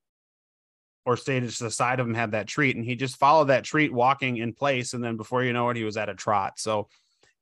[1.06, 2.76] or stay to the side of him have that treat.
[2.76, 4.92] And he just followed that treat walking in place.
[4.92, 6.59] And then before you know it he was at a trot.
[6.59, 6.88] So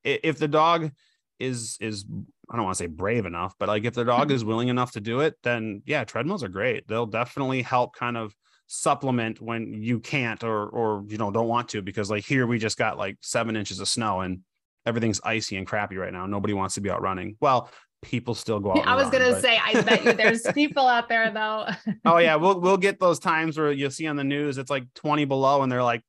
[0.04, 0.92] if the dog
[1.38, 2.04] is is
[2.50, 4.34] I don't want to say brave enough but like if the dog hmm.
[4.34, 8.16] is willing enough to do it then yeah treadmills are great they'll definitely help kind
[8.16, 8.34] of
[8.66, 12.58] supplement when you can't or or you know don't want to because like here we
[12.58, 14.40] just got like seven inches of snow and
[14.88, 16.26] everything's icy and crappy right now.
[16.26, 17.36] Nobody wants to be out running.
[17.40, 17.70] Well,
[18.02, 18.78] people still go out.
[18.86, 19.42] I was run, gonna but...
[19.42, 21.66] say, I bet you there's people out there though.
[22.04, 24.92] oh yeah, we'll we'll get those times where you'll see on the news it's like
[24.94, 26.02] 20 below and they're like,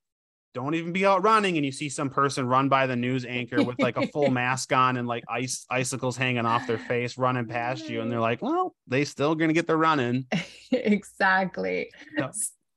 [0.53, 3.63] don't even be out running, and you see some person run by the news anchor
[3.63, 7.47] with like a full mask on and like ice icicles hanging off their face, running
[7.47, 10.25] past you, and they're like, well, they still gonna get their running.
[10.71, 11.91] exactly.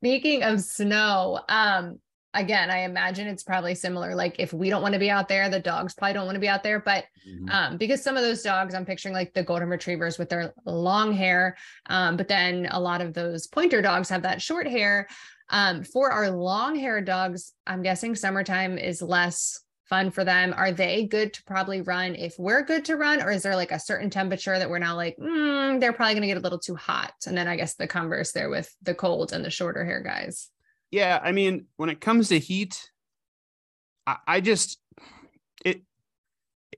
[0.00, 1.98] Speaking of snow, um,
[2.34, 4.14] again, I imagine it's probably similar.
[4.14, 6.40] Like if we don't want to be out there, the dogs probably don't want to
[6.40, 6.80] be out there.
[6.80, 7.48] But mm-hmm.
[7.50, 11.12] um, because some of those dogs, I'm picturing like the golden retrievers with their long
[11.12, 11.56] hair,
[11.86, 15.08] um, but then a lot of those pointer dogs have that short hair.
[15.52, 19.60] Um, for our long hair dogs, I'm guessing summertime is less
[19.92, 20.54] fun for them?
[20.56, 23.72] Are they good to probably run if we're good to run, or is there like
[23.72, 26.58] a certain temperature that we're now like, mm, they're probably going to get a little
[26.58, 27.12] too hot?
[27.26, 30.48] And then I guess the converse there with the cold and the shorter hair guys.
[30.90, 32.90] Yeah, I mean, when it comes to heat,
[34.06, 34.78] I, I just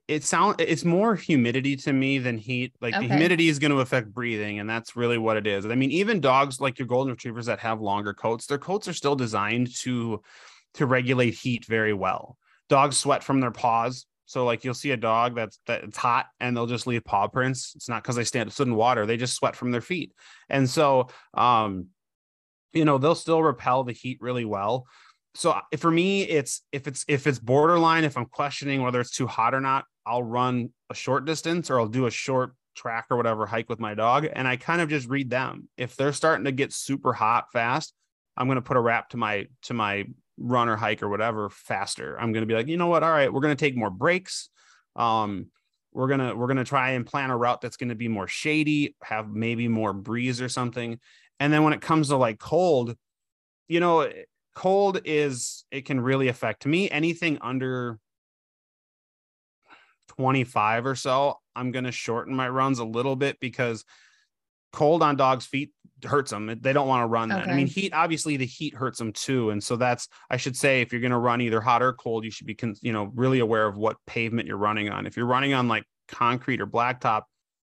[0.07, 2.73] it sounds it's more humidity to me than heat.
[2.81, 3.07] Like okay.
[3.07, 5.65] the humidity is going to affect breathing, and that's really what it is.
[5.65, 8.93] I mean, even dogs like your golden retrievers that have longer coats, their coats are
[8.93, 10.21] still designed to
[10.75, 12.37] to regulate heat very well
[12.69, 14.05] dogs sweat from their paws.
[14.27, 17.73] So like you'll see a dog that's that's hot and they'll just leave paw prints.
[17.75, 20.13] It's not because they stand stood in water; they just sweat from their feet.
[20.49, 21.87] And so, um,
[22.73, 24.87] you know, they'll still repel the heat really well.
[25.35, 29.27] So for me, it's if it's if it's borderline, if I'm questioning whether it's too
[29.27, 33.17] hot or not, I'll run a short distance or I'll do a short track or
[33.17, 35.69] whatever hike with my dog, and I kind of just read them.
[35.77, 37.93] If they're starting to get super hot fast,
[38.37, 40.05] I'm going to put a wrap to my to my
[40.37, 42.19] run or hike or whatever faster.
[42.19, 43.03] I'm going to be like, you know what?
[43.03, 44.49] All right, we're going to take more breaks.
[44.95, 45.47] Um,
[45.93, 48.95] we're gonna we're gonna try and plan a route that's going to be more shady,
[49.01, 50.99] have maybe more breeze or something.
[51.39, 52.95] And then when it comes to like cold,
[53.69, 54.09] you know,
[54.55, 56.89] cold is it can really affect me.
[56.91, 57.97] Anything under
[60.17, 63.85] 25 or so, I'm going to shorten my runs a little bit because
[64.73, 65.71] cold on dogs' feet
[66.03, 66.57] hurts them.
[66.61, 67.47] They don't want to run that.
[67.47, 70.81] I mean, heat obviously the heat hurts them too, and so that's I should say
[70.81, 73.39] if you're going to run either hot or cold, you should be you know really
[73.39, 75.05] aware of what pavement you're running on.
[75.05, 77.23] If you're running on like concrete or blacktop,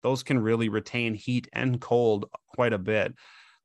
[0.04, 2.26] those can really retain heat and cold
[2.56, 3.14] quite a bit.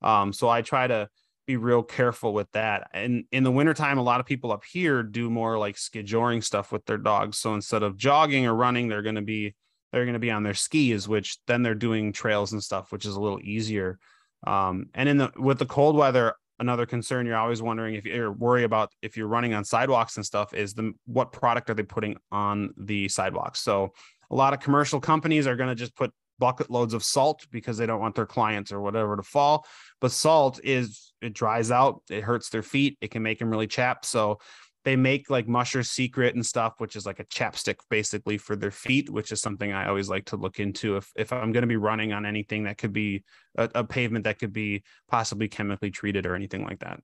[0.02, 1.08] Um, so I try to
[1.46, 2.88] be real careful with that.
[2.92, 6.72] And in the wintertime, a lot of people up here do more like skijoring stuff
[6.72, 7.38] with their dogs.
[7.38, 9.54] So instead of jogging or running, they're going to be
[9.92, 13.06] they're going to be on their skis, which then they're doing trails and stuff, which
[13.06, 13.98] is a little easier.
[14.46, 18.32] Um, and in the with the cold weather, another concern you're always wondering if you're
[18.32, 21.82] worried about if you're running on sidewalks and stuff is the what product are they
[21.82, 23.92] putting on the sidewalks so
[24.30, 27.76] a lot of commercial companies are going to just put bucket loads of salt because
[27.76, 29.66] they don't want their clients or whatever to fall
[30.00, 33.66] but salt is it dries out it hurts their feet it can make them really
[33.66, 34.38] chapped so
[34.84, 38.70] they make like Musher Secret and stuff, which is like a chapstick basically for their
[38.70, 40.96] feet, which is something I always like to look into.
[40.96, 43.24] If if I'm going to be running on anything that could be
[43.56, 47.00] a, a, pavement that could be possibly chemically treated or anything like that.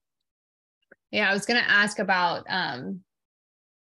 [1.10, 2.44] Yeah, I was going to ask about.
[2.48, 3.00] um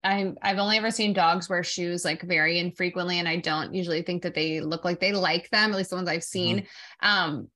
[0.03, 4.01] I I've only ever seen dogs wear shoes like very infrequently, and I don't usually
[4.01, 5.71] think that they look like they like them.
[5.71, 6.59] At least the ones I've seen.
[6.59, 7.09] Mm-hmm.
[7.09, 7.47] Um,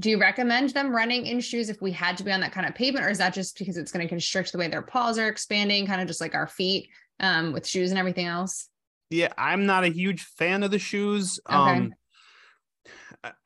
[0.00, 2.66] do you recommend them running in shoes if we had to be on that kind
[2.66, 5.18] of pavement or is that just because it's going to constrict the way their paws
[5.18, 6.88] are expanding kind of just like our feet
[7.20, 8.68] um, with shoes and everything else
[9.10, 11.56] yeah i'm not a huge fan of the shoes okay.
[11.56, 11.94] um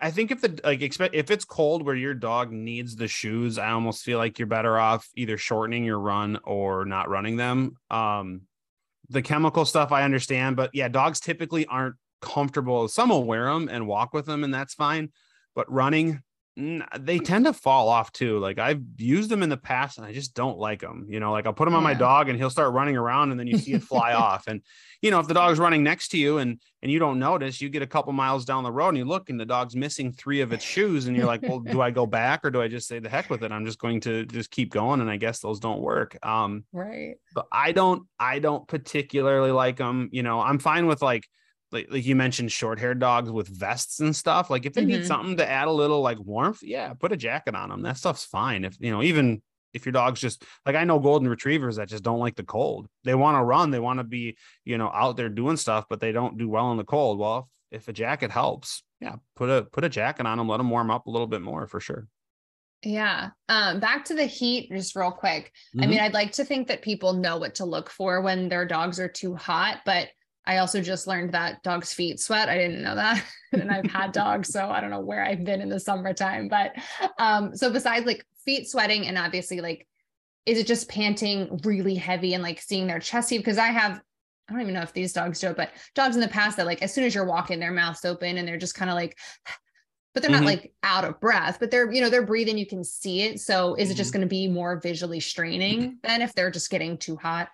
[0.00, 3.58] i think if the like expect if it's cold where your dog needs the shoes
[3.58, 7.76] i almost feel like you're better off either shortening your run or not running them.
[7.90, 8.42] Um
[9.08, 12.86] the chemical stuff i understand but yeah dogs typically aren't comfortable.
[12.86, 15.10] Some will wear them and walk with them and that's fine
[15.54, 16.22] but running
[16.56, 18.38] they tend to fall off too.
[18.38, 21.06] Like I've used them in the past and I just don't like them.
[21.08, 23.40] You know, like I'll put them on my dog and he'll start running around and
[23.40, 24.46] then you see it fly off.
[24.48, 24.60] And
[25.00, 27.70] you know, if the dog's running next to you and and you don't notice, you
[27.70, 30.42] get a couple miles down the road and you look and the dog's missing three
[30.42, 32.86] of its shoes and you're like, "Well, do I go back or do I just
[32.86, 33.50] say the heck with it?
[33.50, 37.14] I'm just going to just keep going and I guess those don't work." Um right.
[37.34, 40.40] But I don't I don't particularly like them, you know.
[40.40, 41.26] I'm fine with like
[41.72, 44.90] like, like you mentioned short haired dogs with vests and stuff like if they mm-hmm.
[44.90, 47.96] need something to add a little like warmth yeah put a jacket on them that
[47.96, 51.76] stuff's fine if you know even if your dog's just like I know golden retrievers
[51.76, 52.88] that just don't like the cold.
[53.04, 56.00] They want to run, they want to be, you know, out there doing stuff, but
[56.00, 57.18] they don't do well in the cold.
[57.18, 60.58] Well, if, if, a jacket helps, yeah, put a put a jacket on them, let
[60.58, 62.06] them warm up a little bit more for sure.
[62.82, 63.30] Yeah.
[63.48, 65.52] Um, back to the heat, just real quick.
[65.74, 65.82] Mm-hmm.
[65.82, 68.66] I mean, I'd like to think that people know what to look for when their
[68.66, 70.08] dogs are too hot, but
[70.44, 72.48] I also just learned that dogs' feet sweat.
[72.48, 73.24] I didn't know that.
[73.52, 76.48] and I've had dogs, so I don't know where I've been in the summertime.
[76.48, 76.74] But
[77.18, 79.86] um, so besides like feet sweating and obviously like,
[80.44, 83.40] is it just panting really heavy and like seeing their chest heave?
[83.40, 84.00] Because I have,
[84.48, 86.66] I don't even know if these dogs do it, but dogs in the past that
[86.66, 89.16] like as soon as you're walking, their mouth's open and they're just kind of like,
[90.14, 90.44] but they're mm-hmm.
[90.44, 93.40] not like out of breath, but they're, you know, they're breathing, you can see it.
[93.40, 93.92] So is mm-hmm.
[93.92, 94.18] it just mm-hmm.
[94.18, 97.48] going to be more visually straining than if they're just getting too hot?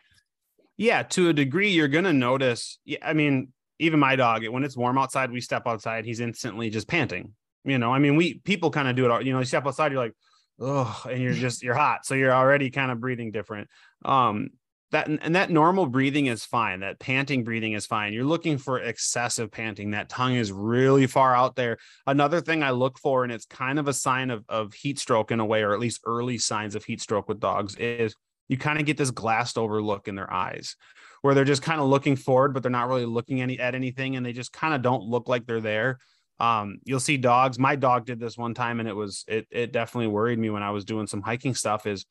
[0.78, 2.78] Yeah, to a degree, you're gonna notice.
[3.02, 3.48] I mean,
[3.80, 7.34] even my dog, when it's warm outside, we step outside, he's instantly just panting.
[7.64, 9.10] You know, I mean, we people kind of do it.
[9.10, 10.14] All, you know, you step outside, you're like,
[10.60, 13.68] oh, and you're just you're hot, so you're already kind of breathing different.
[14.04, 14.50] Um,
[14.92, 16.80] that and that normal breathing is fine.
[16.80, 18.12] That panting breathing is fine.
[18.12, 19.90] You're looking for excessive panting.
[19.90, 21.78] That tongue is really far out there.
[22.06, 25.32] Another thing I look for, and it's kind of a sign of of heat stroke
[25.32, 28.14] in a way, or at least early signs of heat stroke with dogs, is
[28.48, 30.76] you kind of get this glassed over look in their eyes
[31.22, 34.16] where they're just kind of looking forward, but they're not really looking any at anything,
[34.16, 35.98] and they just kind of don't look like they're there.
[36.40, 37.58] Um, you'll see dogs.
[37.58, 40.62] My dog did this one time, and it was it it definitely worried me when
[40.62, 41.87] I was doing some hiking stuff.
[41.87, 42.06] Is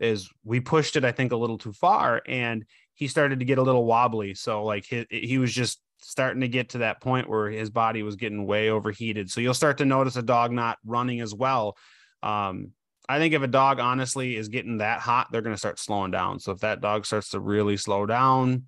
[0.00, 3.58] is we pushed it, I think, a little too far, and he started to get
[3.58, 4.34] a little wobbly.
[4.34, 8.02] So like he he was just starting to get to that point where his body
[8.02, 9.30] was getting way overheated.
[9.30, 11.76] So you'll start to notice a dog not running as well.
[12.22, 12.72] Um,
[13.08, 16.10] I think if a dog honestly is getting that hot, they're going to start slowing
[16.10, 16.40] down.
[16.40, 18.64] So if that dog starts to really slow down,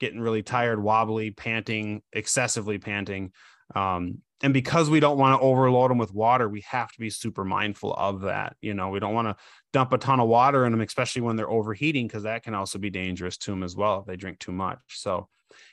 [0.00, 3.32] getting really tired, wobbly, panting, excessively panting,
[3.74, 7.10] um, and because we don't want to overload them with water, we have to be
[7.10, 8.56] super mindful of that.
[8.60, 9.36] You know, we don't want to
[9.72, 12.78] dump a ton of water in them, especially when they're overheating, because that can also
[12.78, 14.78] be dangerous to them as well if they drink too much.
[14.88, 15.28] So,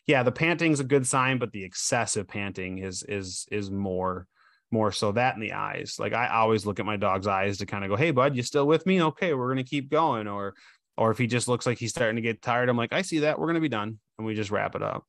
[0.06, 4.28] yeah, the panting is a good sign, but the excessive panting is is is more
[4.72, 5.98] more so that in the eyes.
[6.00, 8.44] Like I always look at my dog's eyes to kind of go, "Hey, bud, you
[8.44, 9.02] still with me?
[9.02, 10.54] Okay, we're gonna keep going." Or,
[10.98, 13.20] or if he just looks like he's starting to get tired, I'm like, "I see
[13.20, 13.40] that.
[13.40, 15.06] We're gonna be done," and we just wrap it up.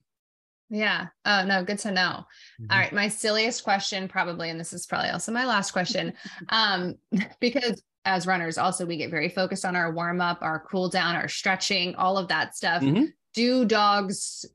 [0.70, 1.08] Yeah.
[1.24, 2.24] Oh no, good to know.
[2.60, 2.66] Mm-hmm.
[2.70, 6.14] All right, my silliest question probably, and this is probably also my last question,
[6.48, 6.94] um,
[7.40, 11.16] because as runners, also we get very focused on our warm up, our cool down,
[11.16, 12.82] our stretching, all of that stuff.
[12.82, 13.06] Mm-hmm.
[13.34, 14.46] Do dogs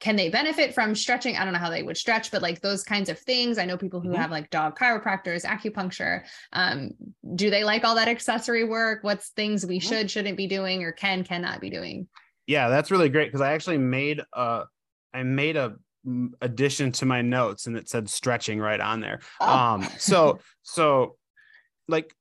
[0.00, 1.36] can they benefit from stretching?
[1.36, 3.58] I don't know how they would stretch, but like those kinds of things.
[3.58, 4.20] I know people who mm-hmm.
[4.20, 6.22] have like dog chiropractors, acupuncture.
[6.54, 6.92] Um,
[7.34, 9.04] do they like all that accessory work?
[9.04, 9.88] What's things we mm-hmm.
[9.88, 12.08] should, shouldn't be doing or can, cannot be doing?
[12.46, 14.64] Yeah, that's really great because I actually made a,
[15.12, 15.76] I made a
[16.40, 19.20] addition to my notes and it said stretching right on there.
[19.38, 19.54] Oh.
[19.54, 21.16] Um, so, so
[21.88, 22.14] like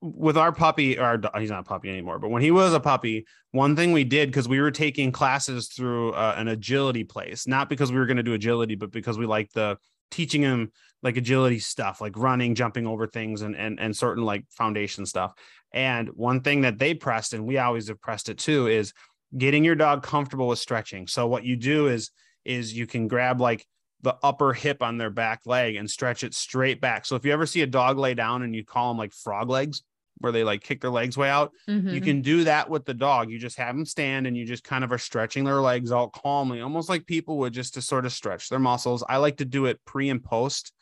[0.00, 2.80] with our puppy, or our, he's not a puppy anymore, but when he was a
[2.80, 7.46] puppy, one thing we did because we were taking classes through uh, an agility place,
[7.46, 9.76] not because we were going to do agility, but because we liked the
[10.10, 10.70] teaching him
[11.02, 15.34] like agility stuff, like running, jumping over things and and and certain like foundation stuff.
[15.72, 18.92] And one thing that they pressed, and we always have pressed it too, is
[19.36, 21.06] getting your dog comfortable with stretching.
[21.06, 22.10] So what you do is
[22.44, 23.66] is you can grab like
[24.04, 27.06] the upper hip on their back leg and stretch it straight back.
[27.06, 29.48] So if you ever see a dog lay down and you call them like frog
[29.48, 29.82] legs,
[30.18, 31.92] where they like kick their legs way out, Mhm.
[31.92, 33.30] you can do that with the dog.
[33.30, 36.12] You just have them stand and you just kind of are stretching their legs out
[36.12, 39.02] calmly, almost like people would just to sort of stretch their muscles.
[39.08, 40.72] I like to do it pre and post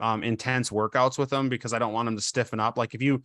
[0.00, 2.76] um, intense workouts with them because I don't want them to stiffen up.
[2.76, 3.22] Like if you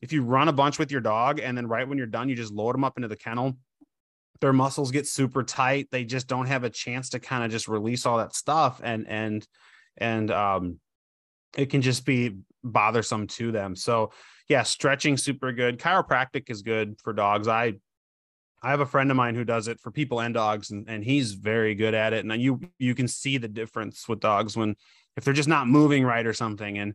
[0.00, 2.36] if you run a bunch with your dog and then right when you're done, you
[2.36, 3.58] just load them up into the kennel,
[4.40, 5.88] their muscles get super tight.
[5.90, 9.06] They just don't have a chance to kind of just release all that stuff and
[9.08, 9.46] and
[9.96, 10.80] and um
[11.56, 13.74] it can just be bothersome to them.
[13.74, 14.12] So
[14.48, 15.78] yeah, stretching super good.
[15.78, 17.48] Chiropractic is good for dogs.
[17.48, 17.74] I
[18.62, 21.02] I have a friend of mine who does it for people and dogs, and, and
[21.02, 22.24] he's very good at it.
[22.24, 24.76] And you you can see the difference with dogs when
[25.16, 26.78] if they're just not moving right or something.
[26.78, 26.94] And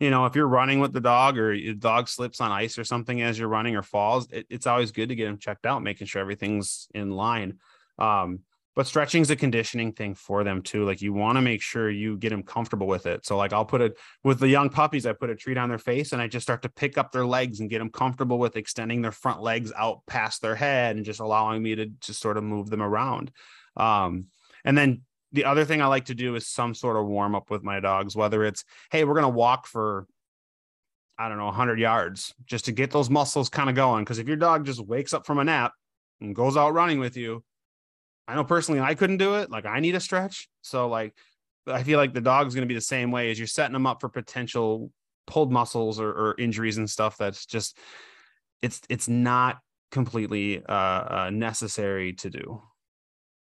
[0.00, 2.84] you know, if you're running with the dog or your dog slips on ice or
[2.84, 5.82] something as you're running or falls, it, it's always good to get them checked out,
[5.82, 7.58] making sure everything's in line.
[7.98, 8.40] Um,
[8.76, 10.84] but stretching is a conditioning thing for them too.
[10.84, 13.26] Like you want to make sure you get them comfortable with it.
[13.26, 15.78] So like I'll put it with the young puppies, I put a treat on their
[15.78, 18.56] face and I just start to pick up their legs and get them comfortable with
[18.56, 22.36] extending their front legs out past their head and just allowing me to just sort
[22.36, 23.32] of move them around.
[23.76, 24.26] Um,
[24.64, 27.50] and then the other thing I like to do is some sort of warm up
[27.50, 30.06] with my dogs, whether it's, hey, we're going to walk for,
[31.18, 34.04] I don't know, 100 yards just to get those muscles kind of going.
[34.04, 35.72] Because if your dog just wakes up from a nap
[36.20, 37.44] and goes out running with you,
[38.26, 39.50] I know personally I couldn't do it.
[39.50, 40.48] Like I need a stretch.
[40.62, 41.14] So, like,
[41.66, 43.86] I feel like the dog's going to be the same way as you're setting them
[43.86, 44.90] up for potential
[45.26, 47.18] pulled muscles or, or injuries and stuff.
[47.18, 47.76] That's just,
[48.62, 49.58] it's, it's not
[49.90, 52.62] completely uh, uh, necessary to do.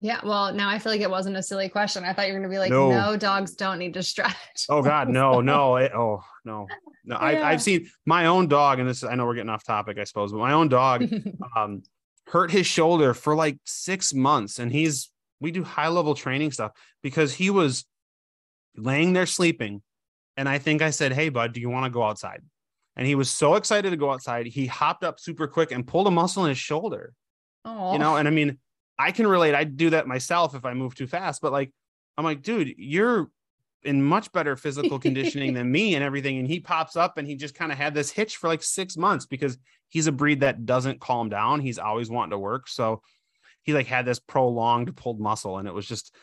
[0.06, 0.20] Yeah.
[0.22, 2.04] Well, now I feel like it wasn't a silly question.
[2.04, 2.90] I thought you were going to be like, No.
[2.90, 3.16] no.
[3.16, 4.66] dogs don't need to stretch.
[4.68, 6.68] Oh God, no, no, it, oh no,
[7.04, 7.16] no.
[7.16, 7.48] I, Yeah.
[7.48, 10.30] I've seen my own dog, and this I know we're getting off topic, I suppose,
[10.30, 11.12] but my own dog
[11.56, 11.82] um,
[12.28, 16.70] hurt his shoulder for like six months, and he's we do high level training stuff
[17.02, 17.84] because he was
[18.76, 19.82] laying there sleeping,
[20.36, 22.42] and I think I said, "Hey, bud, do you want to go outside?"
[22.94, 26.06] And he was so excited to go outside, he hopped up super quick and pulled
[26.06, 27.12] a muscle in his shoulder
[27.66, 28.56] oh, you know and i mean
[28.98, 29.54] i can relate.
[29.54, 31.72] I do that myself if i move too fast but like
[32.16, 33.28] i'm like dude you're
[33.82, 37.36] in much better physical conditioning than me and everything and he pops up and he
[37.36, 39.56] just kind of had this hitch for like six months because
[39.88, 41.60] he's a breed that doesn't calm down.
[41.60, 42.68] He's always wanting to work.
[42.68, 43.02] So
[43.62, 46.14] he like had this prolonged pulled muscle and it was just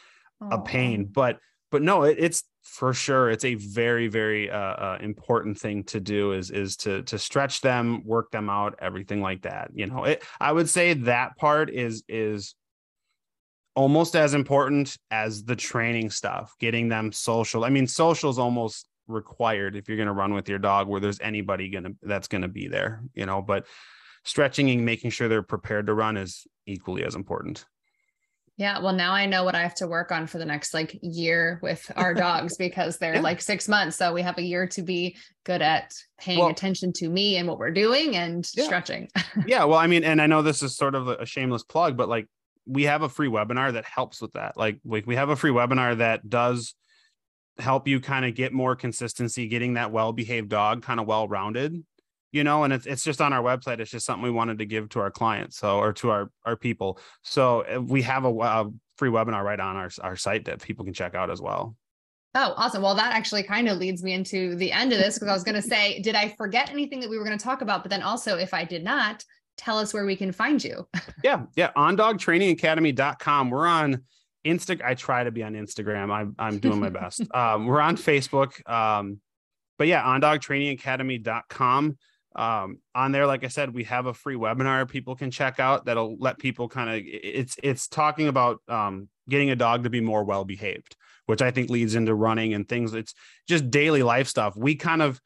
[0.52, 1.06] a pain.
[1.06, 1.40] But
[1.72, 6.00] but no it, it's for sure it's a very very uh, uh, important thing to
[6.00, 10.04] do is is to to stretch them work them out everything like that you know?
[10.04, 12.56] It i would say that part is is
[13.76, 18.88] almost as important as the training stuff getting them social i mean social is almost
[19.08, 22.28] required if you're going to run with your dog where there's anybody going to that's
[22.28, 23.66] going to be there you know but
[24.24, 27.66] stretching and making sure they're prepared to run is equally as important
[28.56, 28.78] Yeah.
[28.80, 31.60] Well, now I know what I have to work on for the next like year
[31.64, 33.22] with our dogs because they're Yeah.
[33.22, 33.98] like six months.
[33.98, 37.48] So we have a year to be good at paying Well- attention to me and
[37.48, 38.66] what we're doing and Yeah.
[38.66, 39.10] stretching.
[39.48, 42.08] yeah well i mean and i know this is sort of a shameless plug but
[42.08, 42.28] like
[42.66, 45.52] we have a free webinar that helps with that like like we have a free
[45.52, 46.76] webinar that does
[47.60, 51.28] help you kind of get more consistency getting that well behaved dog kind of well
[51.28, 51.84] rounded
[52.32, 54.66] you know and it's, it's just on our website it's just something we wanted to
[54.66, 58.30] give to our clients so or to our our people so uh, we have a,
[58.30, 61.76] a free webinar right on our, our site that people can check out as well
[62.36, 62.82] Oh, awesome.
[62.82, 65.44] Well, that actually kind of leads me into the end of this because I was
[65.44, 67.84] going to say, did I forget anything that we were going to talk about?
[67.84, 69.24] But then also, if I did not,
[69.58, 70.88] tell us where we can find you.
[71.24, 74.04] yeah yeah on dogtrainingacademy.com we're on
[74.46, 76.12] insta i try to be on instagram.
[76.12, 77.22] I'm, I'm doing my best.
[77.34, 79.20] Um, we're on facebook um,
[79.78, 81.98] but yeah on dogtrainingacademy.com
[82.36, 85.86] um, on there like i said we have a free webinar people can check out
[85.86, 90.02] that'll let people kind of it's it's talking about um, getting a dog to be
[90.02, 90.96] more well behaved
[91.26, 92.94] which i think leads into running and things.
[92.94, 93.14] It's
[93.48, 94.56] just daily life stuff.
[94.56, 95.20] We kind of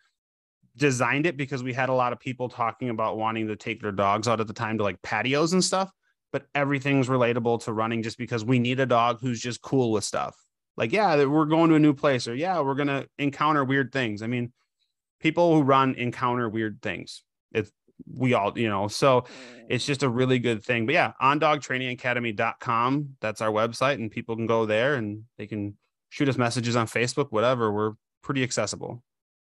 [0.78, 3.92] designed it because we had a lot of people talking about wanting to take their
[3.92, 5.92] dogs out at the time to like patios and stuff
[6.32, 10.04] but everything's relatable to running just because we need a dog who's just cool with
[10.04, 10.36] stuff.
[10.76, 13.92] Like yeah we're going to a new place or yeah we're going to encounter weird
[13.92, 14.22] things.
[14.22, 14.54] I mean
[15.20, 17.24] people who run encounter weird things.
[17.52, 17.72] It's
[18.14, 19.28] we all you know so mm.
[19.70, 20.86] it's just a really good thing.
[20.86, 25.78] But yeah on dogtrainingacademy.com that's our website and people can go there and they can
[26.10, 27.72] shoot us messages on facebook whatever.
[27.72, 29.02] We're pretty accessible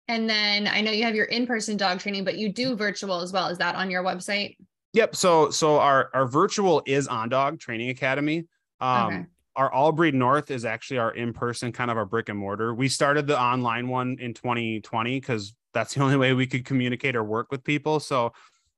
[0.07, 3.33] And then I know you have your in-person dog training, but you do virtual as
[3.33, 3.47] well.
[3.47, 4.55] Is that on your website?
[4.93, 5.15] Yep.
[5.15, 8.45] So so our our virtual is on Dog Training Academy.
[8.79, 9.25] Um Okay.
[9.55, 12.73] our All Breed North is actually our in person kind of our brick and mortar.
[12.73, 17.15] We started the online one in 2020 because that's the only way we could communicate
[17.15, 17.99] or work with people.
[17.99, 18.31] So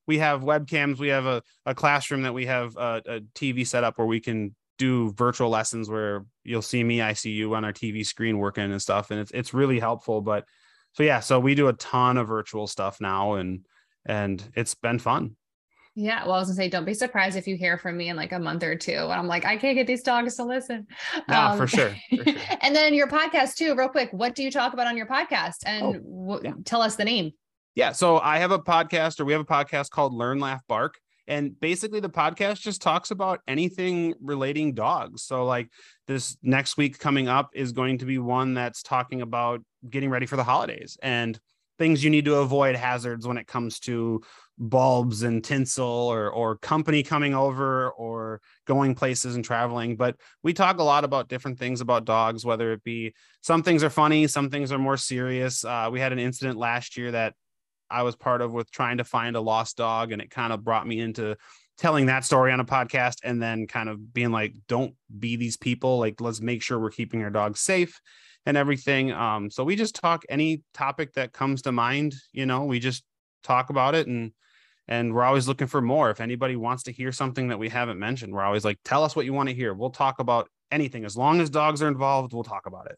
[0.08, 3.84] we have webcams, we have a, a classroom that we have a, a TV set
[3.84, 7.64] up where we can do virtual lessons where you'll see me, I see you on
[7.64, 9.12] our TV screen working and stuff.
[9.12, 10.22] And it's it's really helpful.
[10.22, 10.46] But
[10.94, 13.66] so yeah, so we do a ton of virtual stuff now and
[14.06, 15.36] and it's been fun.
[15.96, 18.16] Yeah, well, I was gonna say, don't be surprised if you hear from me in
[18.16, 18.94] like a month or two.
[18.94, 20.88] And I'm like, I can't get these dogs to listen.
[21.28, 22.36] Yeah, um, for, sure, for sure.
[22.62, 24.10] and then your podcast too, real quick.
[24.12, 25.58] What do you talk about on your podcast?
[25.66, 26.54] And oh, w- yeah.
[26.64, 27.32] tell us the name.
[27.76, 31.00] Yeah, so I have a podcast, or we have a podcast called Learn, Laugh, Bark.
[31.28, 35.24] And basically, the podcast just talks about anything relating dogs.
[35.24, 35.70] So, like
[36.08, 40.26] this next week coming up is going to be one that's talking about getting ready
[40.26, 41.40] for the holidays and
[41.78, 44.22] things you need to avoid hazards when it comes to
[44.58, 49.96] bulbs and tinsel or or company coming over or going places and traveling.
[49.96, 53.84] But we talk a lot about different things about dogs whether it be some things
[53.84, 55.64] are funny some things are more serious.
[55.64, 57.34] Uh, we had an incident last year that
[57.92, 60.64] i was part of with trying to find a lost dog and it kind of
[60.64, 61.36] brought me into
[61.80, 65.58] telling that story on a podcast and then kind of being like don't be these
[65.58, 65.98] people.
[65.98, 68.00] Like let's make sure we're keeping our dogs safe
[68.46, 72.66] and everything um so we just talk any topic that comes to mind you know
[72.66, 73.04] we just
[73.44, 74.32] talk about it and
[74.88, 76.10] and we're always looking for more.
[76.10, 79.16] If anybody wants to hear something that we haven't mentioned we're always like tell us
[79.16, 79.74] what you want to hear.
[79.74, 81.06] We'll talk about anything.
[81.06, 82.98] As long as dogs are involved we'll talk about it.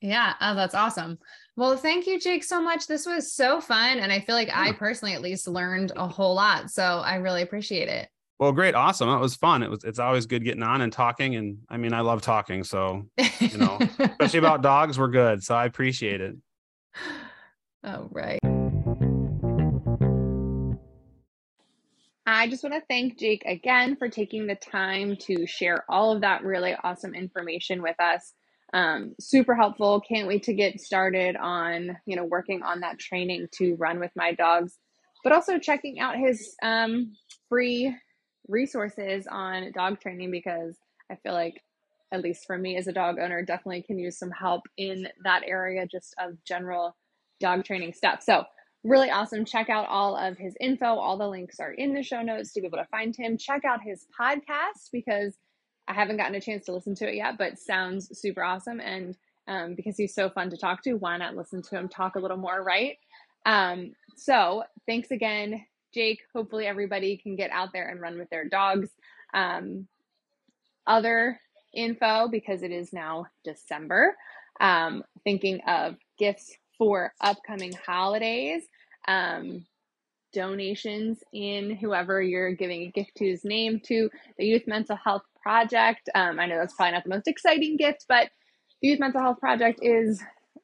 [0.00, 1.18] Yeah oh, that's awesome.
[1.56, 2.86] Well thank you jake so much.
[2.86, 6.34] This was so fun and i feel like i personally at least learned a whole
[6.34, 8.08] lot so i really appreciate it
[8.40, 11.36] well great awesome it was fun it was it's always good getting on and talking
[11.36, 13.06] and i mean i love talking so
[13.38, 16.34] you know especially about dogs we're good so i appreciate it
[17.84, 18.40] oh right
[22.26, 26.20] I just want to thank Jake again for taking the time to share all of
[26.20, 28.32] that really awesome information with us.
[28.72, 30.00] Um, super helpful.
[30.00, 34.12] Can't wait to get started on, you know, working on that training to run with
[34.14, 34.78] my dogs,
[35.24, 37.12] but also checking out his um,
[37.48, 37.94] free
[38.50, 40.76] resources on dog training because
[41.10, 41.62] I feel like,
[42.12, 45.42] at least for me as a dog owner, definitely can use some help in that
[45.46, 46.96] area just of general
[47.40, 48.22] dog training stuff.
[48.22, 48.44] So
[48.82, 49.44] really awesome.
[49.44, 50.86] Check out all of his info.
[50.86, 53.38] All the links are in the show notes to be able to find him.
[53.38, 55.36] Check out his podcast because
[55.86, 58.80] I haven't gotten a chance to listen to it yet, but sounds super awesome.
[58.80, 59.16] And
[59.48, 62.20] um, because he's so fun to talk to, why not listen to him talk a
[62.20, 62.96] little more, right?
[63.46, 66.20] Um, so thanks again, Jake.
[66.34, 68.88] Hopefully, everybody can get out there and run with their dogs.
[69.34, 69.86] Um,
[70.86, 71.38] other
[71.74, 74.16] info because it is now December.
[74.60, 78.62] Um, thinking of gifts for upcoming holidays,
[79.08, 79.64] um,
[80.32, 86.08] donations in whoever you're giving a gift to's name to the Youth Mental Health Project.
[86.14, 88.30] Um, I know that's probably not the most exciting gift, but
[88.82, 90.22] the Youth Mental Health Project is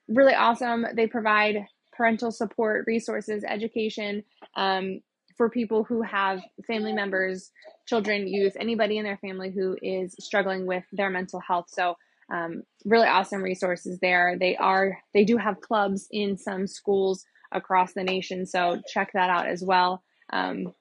[0.09, 0.87] really awesome.
[0.95, 1.67] They provide
[1.97, 4.23] parental support, resources, education
[4.57, 5.01] um,
[5.37, 7.51] for people who have family members,
[7.87, 11.67] children, youth, anybody in their family who is struggling with their mental health.
[11.69, 11.97] So
[12.33, 14.37] um, really awesome resources there.
[14.39, 19.31] They are they do have clubs in some schools across the nation, so check that
[19.31, 20.03] out as well.
[20.33, 20.73] Um,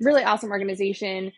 [0.00, 1.32] really awesome organization.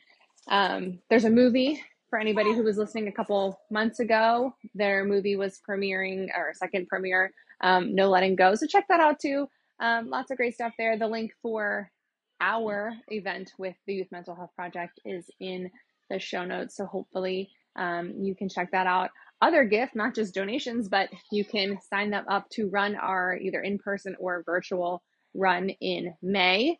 [0.48, 4.54] Um, there's a movie for anybody who was listening a couple months ago.
[4.74, 8.54] Their movie was premiering or second premiere, um, No Letting Go.
[8.54, 9.48] So check that out too.
[9.80, 10.96] Um, lots of great stuff there.
[10.96, 11.90] The link for
[12.40, 15.70] our event with the Youth Mental Health Project is in
[16.10, 16.76] the show notes.
[16.76, 19.10] So hopefully um, you can check that out
[19.42, 23.60] other gift, not just donations, but you can sign them up to run our either
[23.60, 25.02] in person or virtual
[25.34, 26.78] run in May.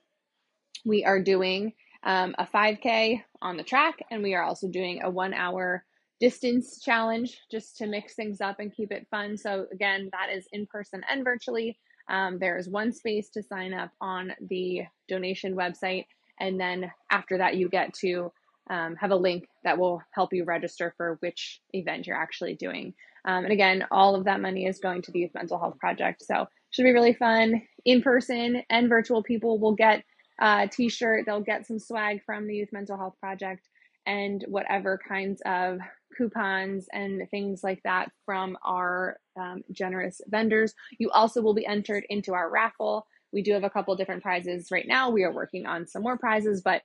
[0.85, 5.11] We are doing um, a 5K on the track, and we are also doing a
[5.11, 5.85] one hour
[6.19, 9.37] distance challenge just to mix things up and keep it fun.
[9.37, 11.79] So, again, that is in person and virtually.
[12.09, 16.07] Um, there is one space to sign up on the donation website,
[16.41, 18.33] and then after that, you get to
[18.69, 22.95] um, have a link that will help you register for which event you're actually doing.
[23.27, 26.23] Um, and again, all of that money is going to the Youth Mental Health Project.
[26.25, 27.63] So should be really fun.
[27.85, 30.05] In person and virtual people will get
[30.41, 31.25] a t-shirt.
[31.27, 33.69] They'll get some swag from the Youth Mental Health Project
[34.07, 35.79] and whatever kinds of
[36.17, 40.75] coupons and things like that from our um, generous vendors.
[40.99, 43.07] You also will be entered into our raffle.
[43.33, 45.11] We do have a couple different prizes right now.
[45.11, 46.83] We are working on some more prizes, but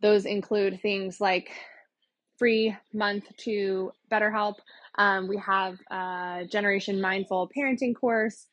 [0.00, 1.50] those include things like
[2.38, 4.54] free month to BetterHelp.
[4.96, 8.46] Um, we have a Generation Mindful Parenting course,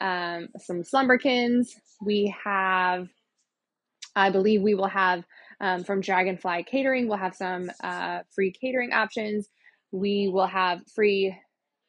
[0.00, 1.74] um, some Slumberkins.
[2.00, 3.08] We have,
[4.14, 5.24] I believe, we will have
[5.60, 7.08] um, from Dragonfly Catering.
[7.08, 9.48] We'll have some uh, free catering options.
[9.92, 11.36] We will have free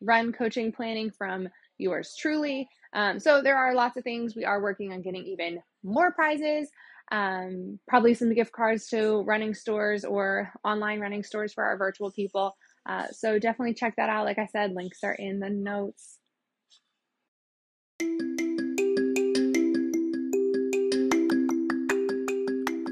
[0.01, 1.47] run coaching planning from
[1.77, 2.67] yours truly.
[2.93, 4.35] Um, so there are lots of things.
[4.35, 6.69] We are working on getting even more prizes,
[7.11, 12.11] um, probably some gift cards to running stores or online running stores for our virtual
[12.11, 12.55] people.
[12.87, 14.25] Uh, so definitely check that out.
[14.25, 16.19] Like I said, links are in the notes.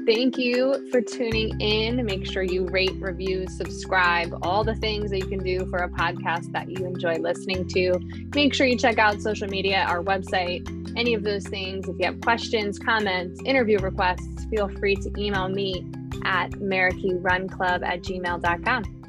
[0.04, 2.04] Thank you for tuning in.
[2.04, 5.88] Make sure you rate, review, subscribe, all the things that you can do for a
[5.88, 8.00] podcast that you enjoy listening to.
[8.34, 11.88] Make sure you check out social media, our website, any of those things.
[11.88, 15.86] If you have questions, comments, interview requests, feel free to email me
[16.24, 19.01] at merakirunclub at gmail.com.